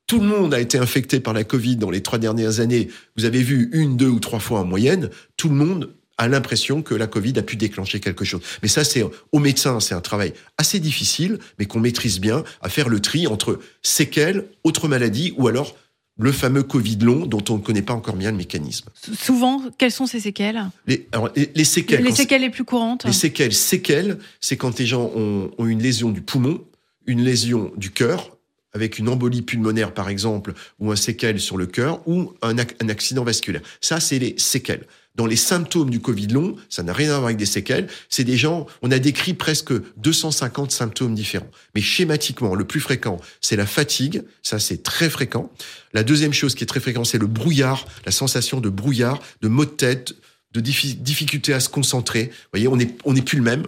tout 0.06 0.20
le 0.20 0.26
monde 0.26 0.54
a 0.54 0.60
été 0.60 0.78
infecté 0.78 1.20
par 1.20 1.34
la 1.34 1.44
Covid 1.44 1.76
dans 1.76 1.90
les 1.90 2.02
trois 2.02 2.18
dernières 2.18 2.60
années, 2.60 2.88
vous 3.16 3.26
avez 3.26 3.42
vu 3.42 3.68
une, 3.72 3.96
deux 3.96 4.08
ou 4.08 4.20
trois 4.20 4.38
fois 4.38 4.60
en 4.60 4.64
moyenne, 4.64 5.10
tout 5.36 5.48
le 5.48 5.56
monde 5.56 5.92
a 6.18 6.28
l'impression 6.28 6.82
que 6.82 6.94
la 6.94 7.06
Covid 7.06 7.38
a 7.38 7.42
pu 7.42 7.56
déclencher 7.56 8.00
quelque 8.00 8.24
chose. 8.24 8.40
Mais 8.62 8.68
ça, 8.68 8.84
c'est 8.84 9.04
aux 9.32 9.38
médecins, 9.38 9.80
c'est 9.80 9.94
un 9.94 10.00
travail 10.00 10.32
assez 10.58 10.80
difficile, 10.80 11.38
mais 11.58 11.66
qu'on 11.66 11.80
maîtrise 11.80 12.20
bien, 12.20 12.44
à 12.62 12.68
faire 12.68 12.88
le 12.88 13.00
tri 13.00 13.26
entre 13.26 13.60
séquelles, 13.82 14.46
autres 14.64 14.88
maladies, 14.88 15.34
ou 15.36 15.48
alors 15.48 15.76
le 16.18 16.32
fameux 16.32 16.62
Covid 16.62 16.96
long 16.98 17.26
dont 17.26 17.44
on 17.50 17.58
ne 17.58 17.62
connaît 17.62 17.82
pas 17.82 17.92
encore 17.92 18.16
bien 18.16 18.30
le 18.30 18.38
mécanisme. 18.38 18.88
Souvent, 19.20 19.62
quelles 19.76 19.92
sont 19.92 20.06
ces 20.06 20.20
séquelles? 20.20 20.62
Les, 20.86 21.06
les, 21.54 21.64
séquelles. 21.64 22.02
Les 22.02 22.12
séquelles 22.12 22.40
les 22.40 22.50
plus 22.50 22.64
courantes. 22.64 23.04
Les 23.04 23.12
séquelles, 23.12 23.52
séquelles, 23.52 24.18
c'est 24.40 24.56
quand 24.56 24.78
les 24.78 24.86
gens 24.86 25.12
ont, 25.14 25.50
ont 25.58 25.66
une 25.66 25.82
lésion 25.82 26.10
du 26.10 26.22
poumon, 26.22 26.64
une 27.06 27.22
lésion 27.22 27.70
du 27.76 27.90
cœur, 27.90 28.36
avec 28.72 28.98
une 28.98 29.10
embolie 29.10 29.42
pulmonaire 29.42 29.92
par 29.92 30.08
exemple, 30.08 30.54
ou 30.78 30.90
un 30.90 30.96
séquelle 30.96 31.38
sur 31.38 31.58
le 31.58 31.66
cœur, 31.66 32.00
ou 32.08 32.32
un, 32.40 32.56
un 32.56 32.88
accident 32.88 33.22
vasculaire. 33.22 33.62
Ça, 33.82 34.00
c'est 34.00 34.18
les 34.18 34.34
séquelles 34.38 34.86
dans 35.16 35.26
les 35.26 35.36
symptômes 35.36 35.90
du 35.90 36.00
Covid 36.00 36.28
long, 36.28 36.56
ça 36.68 36.82
n'a 36.82 36.92
rien 36.92 37.08
à 37.08 37.14
voir 37.14 37.26
avec 37.26 37.36
des 37.36 37.46
séquelles, 37.46 37.88
c'est 38.08 38.24
des 38.24 38.36
gens, 38.36 38.66
on 38.82 38.90
a 38.90 38.98
décrit 38.98 39.34
presque 39.34 39.72
250 39.96 40.70
symptômes 40.70 41.14
différents. 41.14 41.50
Mais 41.74 41.80
schématiquement, 41.80 42.54
le 42.54 42.64
plus 42.64 42.80
fréquent, 42.80 43.18
c'est 43.40 43.56
la 43.56 43.66
fatigue, 43.66 44.22
ça 44.42 44.58
c'est 44.58 44.82
très 44.82 45.10
fréquent. 45.10 45.50
La 45.92 46.02
deuxième 46.02 46.32
chose 46.32 46.54
qui 46.54 46.64
est 46.64 46.66
très 46.66 46.80
fréquente, 46.80 47.06
c'est 47.06 47.18
le 47.18 47.26
brouillard, 47.26 47.86
la 48.04 48.12
sensation 48.12 48.60
de 48.60 48.68
brouillard, 48.68 49.20
de 49.40 49.48
maux 49.48 49.64
de 49.64 49.70
tête, 49.70 50.14
de 50.52 50.60
difficulté 50.60 51.52
à 51.52 51.60
se 51.60 51.68
concentrer. 51.68 52.24
Vous 52.24 52.48
voyez, 52.52 52.68
on 52.68 52.76
n'est 52.76 52.94
on 53.04 53.14
plus 53.14 53.38
le 53.38 53.44
même. 53.44 53.66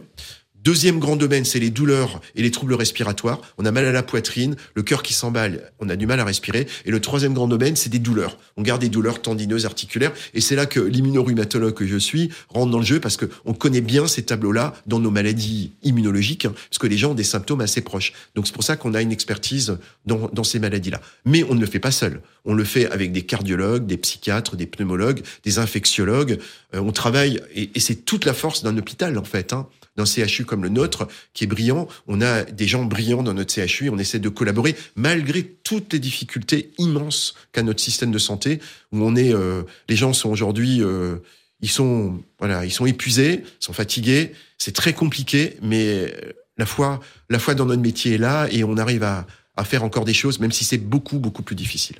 Deuxième 0.65 0.99
grand 0.99 1.15
domaine, 1.15 1.45
c'est 1.45 1.61
les 1.61 1.71
douleurs 1.71 2.21
et 2.35 2.43
les 2.43 2.51
troubles 2.51 2.75
respiratoires. 2.75 3.41
On 3.59 3.65
a 3.65 3.71
mal 3.71 3.85
à 3.87 3.93
la 3.93 4.03
poitrine, 4.03 4.57
le 4.75 4.83
cœur 4.83 5.05
qui 5.05 5.15
s'emballe, 5.15 5.71
on 5.79 5.89
a 5.89 5.95
du 5.95 6.07
mal 6.07 6.19
à 6.19 6.25
respirer. 6.25 6.67
Et 6.85 6.91
le 6.91 7.01
troisième 7.01 7.33
grand 7.33 7.47
domaine, 7.47 7.77
c'est 7.77 7.89
des 7.89 8.01
douleurs. 8.01 8.39
On 8.57 8.63
garde 8.63 8.81
des 8.81 8.89
douleurs 8.89 9.23
tendineuses, 9.23 9.67
articulaires. 9.67 10.13
Et 10.35 10.41
c'est 10.41 10.57
là 10.57 10.67
que 10.67 10.81
l'immunorhumatologue 10.81 11.75
que 11.75 11.87
je 11.87 11.97
suis 11.97 12.31
rentre 12.49 12.73
dans 12.73 12.81
le 12.81 12.85
jeu 12.85 12.99
parce 12.99 13.17
que 13.17 13.27
on 13.45 13.55
connaît 13.55 13.81
bien 13.81 14.09
ces 14.09 14.25
tableaux-là 14.25 14.75
dans 14.87 14.99
nos 14.99 15.13
maladies 15.13 15.73
immunologiques, 15.85 16.45
hein, 16.45 16.55
parce 16.69 16.79
que 16.79 16.89
les 16.89 16.99
gens 16.99 17.13
ont 17.13 17.15
des 17.15 17.25
symptômes 17.25 17.61
assez 17.61 17.81
proches. 17.81 18.13
Donc 18.35 18.49
c'est 18.49 18.55
pour 18.55 18.65
ça 18.65 18.77
qu'on 18.77 18.95
a 18.95 19.01
une 19.01 19.13
expertise 19.13 19.79
dans, 20.07 20.45
ces 20.45 20.59
maladies-là. 20.59 21.01
Mais 21.25 21.45
on 21.45 21.55
ne 21.55 21.61
le 21.61 21.67
fait 21.67 21.79
pas 21.79 21.93
seul. 21.93 22.21
On 22.45 22.55
le 22.55 22.65
fait 22.65 22.91
avec 22.91 23.13
des 23.13 23.23
cardiologues, 23.23 23.87
des 23.87 23.97
psychiatres, 23.97 24.57
des 24.57 24.67
pneumologues, 24.67 25.23
des 25.45 25.59
infectiologues. 25.61 26.39
Euh, 26.75 26.81
on 26.81 26.93
travaille, 26.93 27.41
et, 27.55 27.71
et 27.75 27.81
c'est 27.81 28.05
toute 28.05 28.25
la 28.25 28.35
force 28.35 28.65
d'un 28.65 28.77
hôpital 28.77 29.19
en 29.19 29.25
fait. 29.25 29.53
Hein 29.53 29.69
d'un 29.99 30.07
CHU 30.07 30.45
comme 30.45 30.63
le 30.63 30.71
nôtre, 30.71 31.09
qui 31.35 31.45
est 31.45 31.47
brillant. 31.47 31.89
On 32.07 32.23
a 32.23 32.45
des 32.45 32.67
gens 32.67 32.85
brillants 32.85 33.23
dans 33.23 33.35
notre 33.35 33.53
CHU 33.53 33.87
et 33.87 33.91
on 33.91 33.99
essaie 33.99 34.19
de 34.19 34.29
collaborer 34.29 34.75
malgré 34.97 35.45
toutes 35.45 35.93
les 35.93 35.99
difficultés 35.99 36.71
immenses 36.79 37.35
qu'a 37.53 37.63
notre 37.63 37.81
système 37.81 38.11
de 38.11 38.19
santé, 38.19 38.61
où 38.93 39.03
on 39.03 39.17
est, 39.17 39.35
euh, 39.35 39.63
les 39.89 39.97
gens 39.97 40.13
sont 40.13 40.31
aujourd'hui, 40.31 40.83
euh, 40.83 41.17
ils 41.61 41.69
sont, 41.69 42.23
voilà, 42.39 42.65
ils 42.65 42.71
sont 42.71 42.87
épuisés, 42.87 43.43
sont 43.61 43.73
fatigués. 43.73 44.33
C'est 44.57 44.75
très 44.75 44.93
compliqué, 44.93 45.57
mais 45.61 46.15
la 46.57 46.67
foi, 46.67 47.01
la 47.29 47.39
foi 47.39 47.55
dans 47.55 47.67
notre 47.67 47.83
métier 47.83 48.15
est 48.15 48.19
là 48.19 48.49
et 48.51 48.65
on 48.65 48.77
arrive 48.77 49.03
à, 49.03 49.27
à 49.59 49.65
faire 49.65 49.83
encore 49.83 50.05
des 50.05 50.15
choses, 50.15 50.39
même 50.39 50.53
si 50.53 50.65
c'est 50.65 50.79
beaucoup, 50.79 51.19
beaucoup 51.19 51.43
plus 51.43 51.57
difficile. 51.57 51.97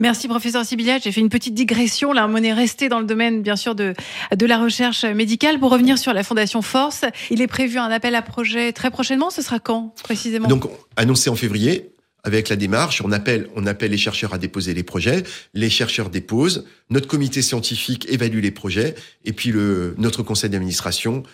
Merci, 0.00 0.28
professeur 0.28 0.64
Sibilia. 0.64 0.98
J'ai 0.98 1.12
fait 1.12 1.20
une 1.20 1.28
petite 1.28 1.54
digression. 1.54 2.12
Là, 2.12 2.26
on 2.28 2.42
est 2.42 2.52
resté 2.52 2.88
dans 2.88 3.00
le 3.00 3.06
domaine, 3.06 3.42
bien 3.42 3.56
sûr, 3.56 3.74
de, 3.74 3.94
de 4.34 4.46
la 4.46 4.58
recherche 4.58 5.04
médicale. 5.04 5.58
Pour 5.58 5.70
revenir 5.70 5.98
sur 5.98 6.12
la 6.14 6.24
Fondation 6.24 6.62
Force, 6.62 7.04
il 7.30 7.42
est 7.42 7.46
prévu 7.46 7.78
un 7.78 7.90
appel 7.90 8.14
à 8.14 8.22
projet 8.22 8.72
très 8.72 8.90
prochainement. 8.90 9.30
Ce 9.30 9.42
sera 9.42 9.58
quand, 9.58 9.94
précisément? 10.02 10.48
Donc, 10.48 10.64
annoncé 10.96 11.28
en 11.30 11.36
février. 11.36 11.90
Avec 12.24 12.48
la 12.48 12.54
démarche, 12.54 13.02
on 13.04 13.10
appelle, 13.10 13.48
on 13.56 13.66
appelle 13.66 13.90
les 13.90 13.98
chercheurs 13.98 14.32
à 14.32 14.38
déposer 14.38 14.74
les 14.74 14.84
projets. 14.84 15.24
Les 15.54 15.68
chercheurs 15.68 16.08
déposent. 16.08 16.64
Notre 16.88 17.08
comité 17.08 17.42
scientifique 17.42 18.06
évalue 18.08 18.38
les 18.40 18.52
projets. 18.52 18.94
Et 19.24 19.32
puis 19.32 19.50
le, 19.50 19.96
notre 19.98 20.22
conseil 20.22 20.48
d'administration 20.48 21.24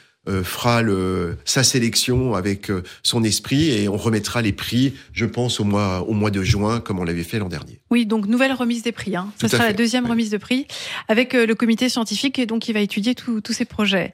fera 0.43 0.83
le, 0.83 1.37
sa 1.45 1.63
sélection 1.63 2.35
avec 2.35 2.71
euh, 2.71 2.83
son 3.03 3.25
esprit 3.25 3.71
et 3.71 3.89
on 3.89 3.97
remettra 3.97 4.43
les 4.43 4.53
prix, 4.53 4.95
je 5.13 5.25
pense, 5.25 5.61
au 5.61 5.65
mois, 5.65 6.05
au 6.09 6.13
mois 6.13 6.31
de 6.31 6.43
juin, 6.43 6.81
comme 6.81 6.99
on 6.99 7.05
l'avait 7.05 7.23
fait 7.25 7.39
l'an 7.39 7.49
dernier. 7.49 7.81
Oui, 7.91 8.07
donc 8.07 8.27
nouvelle 8.27 8.53
remise 8.53 8.83
des 8.83 8.93
prix. 8.93 9.17
Hein. 9.17 9.29
Ce 9.41 9.49
sera 9.49 9.65
la 9.65 9.73
deuxième 9.73 10.07
remise 10.07 10.31
de 10.31 10.39
prix 10.39 10.67
avec 11.09 11.35
euh, 11.35 11.47
le 11.47 11.55
comité 11.55 11.89
scientifique 11.89 12.39
et 12.39 12.47
donc 12.47 12.63
qui 12.63 12.73
va 12.73 12.81
étudier 12.81 13.15
tous 13.15 13.43
ces 13.53 13.65
projets. 13.65 14.13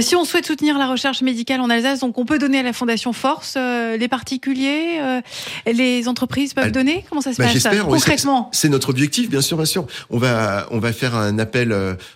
si 0.00 0.16
on 0.16 0.24
souhaite 0.24 0.46
soutenir 0.46 0.78
la 0.78 0.88
recherche 0.88 1.22
médicale 1.22 1.60
en 1.60 1.70
Alsace, 1.70 2.00
donc 2.00 2.18
on 2.18 2.24
peut 2.24 2.38
donner 2.38 2.58
à 2.58 2.62
la 2.62 2.72
Fondation 2.72 3.12
Force, 3.12 3.56
les 3.56 4.08
particuliers, 4.08 5.00
les 5.66 6.08
entreprises 6.08 6.54
peuvent 6.54 6.72
donner? 6.72 7.04
Comment 7.08 7.20
ça 7.20 7.32
se 7.32 7.38
bah, 7.38 7.48
passe 7.52 7.78
concrètement? 7.84 8.50
C'est 8.52 8.68
notre 8.68 8.90
objectif, 8.90 9.28
bien 9.28 9.40
sûr, 9.40 9.56
bien 9.56 9.66
sûr. 9.66 9.86
On 10.10 10.18
va, 10.18 10.66
on 10.70 10.78
va 10.78 10.92
faire 10.92 11.14
un 11.14 11.38
appel. 11.38 11.74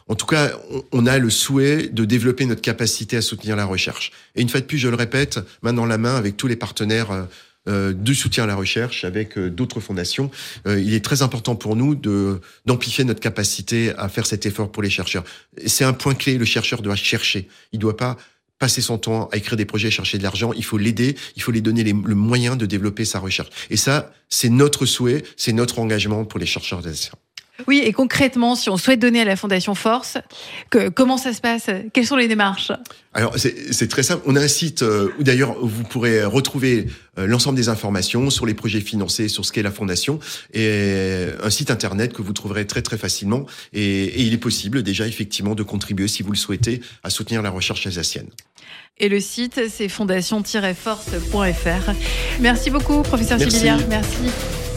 en 0.08 0.14
tout 0.14 0.26
cas, 0.26 0.50
on, 0.92 1.00
on 1.00 1.06
a 1.06 1.18
le 1.18 1.30
souhait 1.30 1.88
de 1.88 2.04
développer 2.04 2.46
notre 2.46 2.60
capacité 2.60 3.16
à 3.16 3.19
soutenir 3.20 3.56
la 3.56 3.64
recherche. 3.64 4.12
Et 4.34 4.42
une 4.42 4.48
fois 4.48 4.60
de 4.60 4.66
plus, 4.66 4.78
je 4.78 4.88
le 4.88 4.96
répète, 4.96 5.40
main 5.62 5.72
dans 5.72 5.86
la 5.86 5.98
main 5.98 6.16
avec 6.16 6.36
tous 6.36 6.46
les 6.46 6.56
partenaires 6.56 7.10
euh, 7.10 7.22
euh, 7.68 7.92
du 7.92 8.14
soutien 8.14 8.44
à 8.44 8.46
la 8.46 8.54
recherche 8.54 9.04
avec 9.04 9.36
euh, 9.36 9.50
d'autres 9.50 9.80
fondations. 9.80 10.30
il 10.66 10.94
est 10.94 11.04
très 11.04 11.20
important 11.20 11.56
pour 11.56 11.76
nous 11.76 11.94
de 11.94 12.40
d'amplifier 12.64 13.04
notre 13.04 13.20
capacité 13.20 13.92
à 13.98 14.08
faire 14.08 14.24
cet 14.24 14.46
effort 14.46 14.72
pour 14.72 14.82
les 14.82 14.88
chercheurs. 14.88 15.24
C'est 15.66 15.84
un 15.84 15.92
point 15.92 16.14
clé. 16.14 16.38
Le 16.38 16.46
chercheur 16.46 16.80
doit 16.80 16.96
chercher. 16.96 17.48
Il 17.72 17.78
doit 17.78 17.98
pas 17.98 18.16
passer 18.58 18.80
son 18.80 18.98
temps 18.98 19.28
à 19.32 19.36
écrire 19.36 19.56
des 19.56 19.64
projets, 19.64 19.90
chercher 19.90 20.18
de 20.18 20.22
l'argent. 20.22 20.52
Il 20.54 20.64
faut 20.64 20.78
l'aider. 20.78 21.16
Il 21.36 21.42
faut 21.42 21.52
lui 21.52 21.62
donner 21.62 21.84
les, 21.84 21.92
le 21.92 22.14
moyen 22.14 22.56
de 22.56 22.66
développer 22.66 23.04
sa 23.04 23.18
recherche. 23.18 23.50
Et 23.68 23.76
ça, 23.76 24.12
c'est 24.28 24.50
notre 24.50 24.86
souhait, 24.86 25.22
c'est 25.36 25.52
notre 25.52 25.80
engagement 25.80 26.24
pour 26.24 26.40
les 26.40 26.46
chercheurs 26.46 26.80
d'Alsace. 26.80 27.10
Oui, 27.66 27.82
et 27.84 27.92
concrètement, 27.92 28.54
si 28.54 28.70
on 28.70 28.76
souhaite 28.76 29.00
donner 29.00 29.20
à 29.20 29.24
la 29.24 29.36
Fondation 29.36 29.74
Force, 29.74 30.18
que, 30.70 30.88
comment 30.88 31.16
ça 31.16 31.32
se 31.32 31.40
passe? 31.40 31.66
Quelles 31.92 32.06
sont 32.06 32.16
les 32.16 32.28
démarches? 32.28 32.72
Alors, 33.12 33.34
c'est 33.36 33.88
très 33.88 34.02
simple. 34.02 34.22
On 34.26 34.36
a 34.36 34.40
un 34.40 34.48
site 34.48 34.82
euh, 34.82 35.12
où 35.18 35.22
d'ailleurs 35.22 35.56
vous 35.60 35.82
pourrez 35.82 36.24
retrouver 36.24 36.86
euh, 37.18 37.26
l'ensemble 37.26 37.56
des 37.56 37.68
informations 37.68 38.30
sur 38.30 38.46
les 38.46 38.54
projets 38.54 38.80
financés, 38.80 39.28
sur 39.28 39.44
ce 39.44 39.52
qu'est 39.52 39.62
la 39.62 39.72
Fondation, 39.72 40.20
et 40.54 41.26
un 41.42 41.50
site 41.50 41.70
internet 41.70 42.12
que 42.12 42.22
vous 42.22 42.32
trouverez 42.32 42.66
très 42.66 42.82
très 42.82 42.98
facilement. 42.98 43.46
Et, 43.72 44.04
et 44.04 44.22
il 44.22 44.32
est 44.32 44.38
possible 44.38 44.82
déjà 44.82 45.06
effectivement 45.06 45.54
de 45.54 45.62
contribuer, 45.62 46.08
si 46.08 46.22
vous 46.22 46.30
le 46.30 46.36
souhaitez, 46.36 46.80
à 47.02 47.10
soutenir 47.10 47.42
la 47.42 47.50
recherche 47.50 47.86
alsacienne. 47.86 48.28
Et 49.00 49.08
le 49.08 49.18
site, 49.18 49.62
c'est 49.70 49.88
fondation-force.fr. 49.88 51.92
Merci 52.40 52.70
beaucoup, 52.70 53.02
professeur 53.02 53.38
Merci. 53.38 53.66
Merci. 53.88 54.69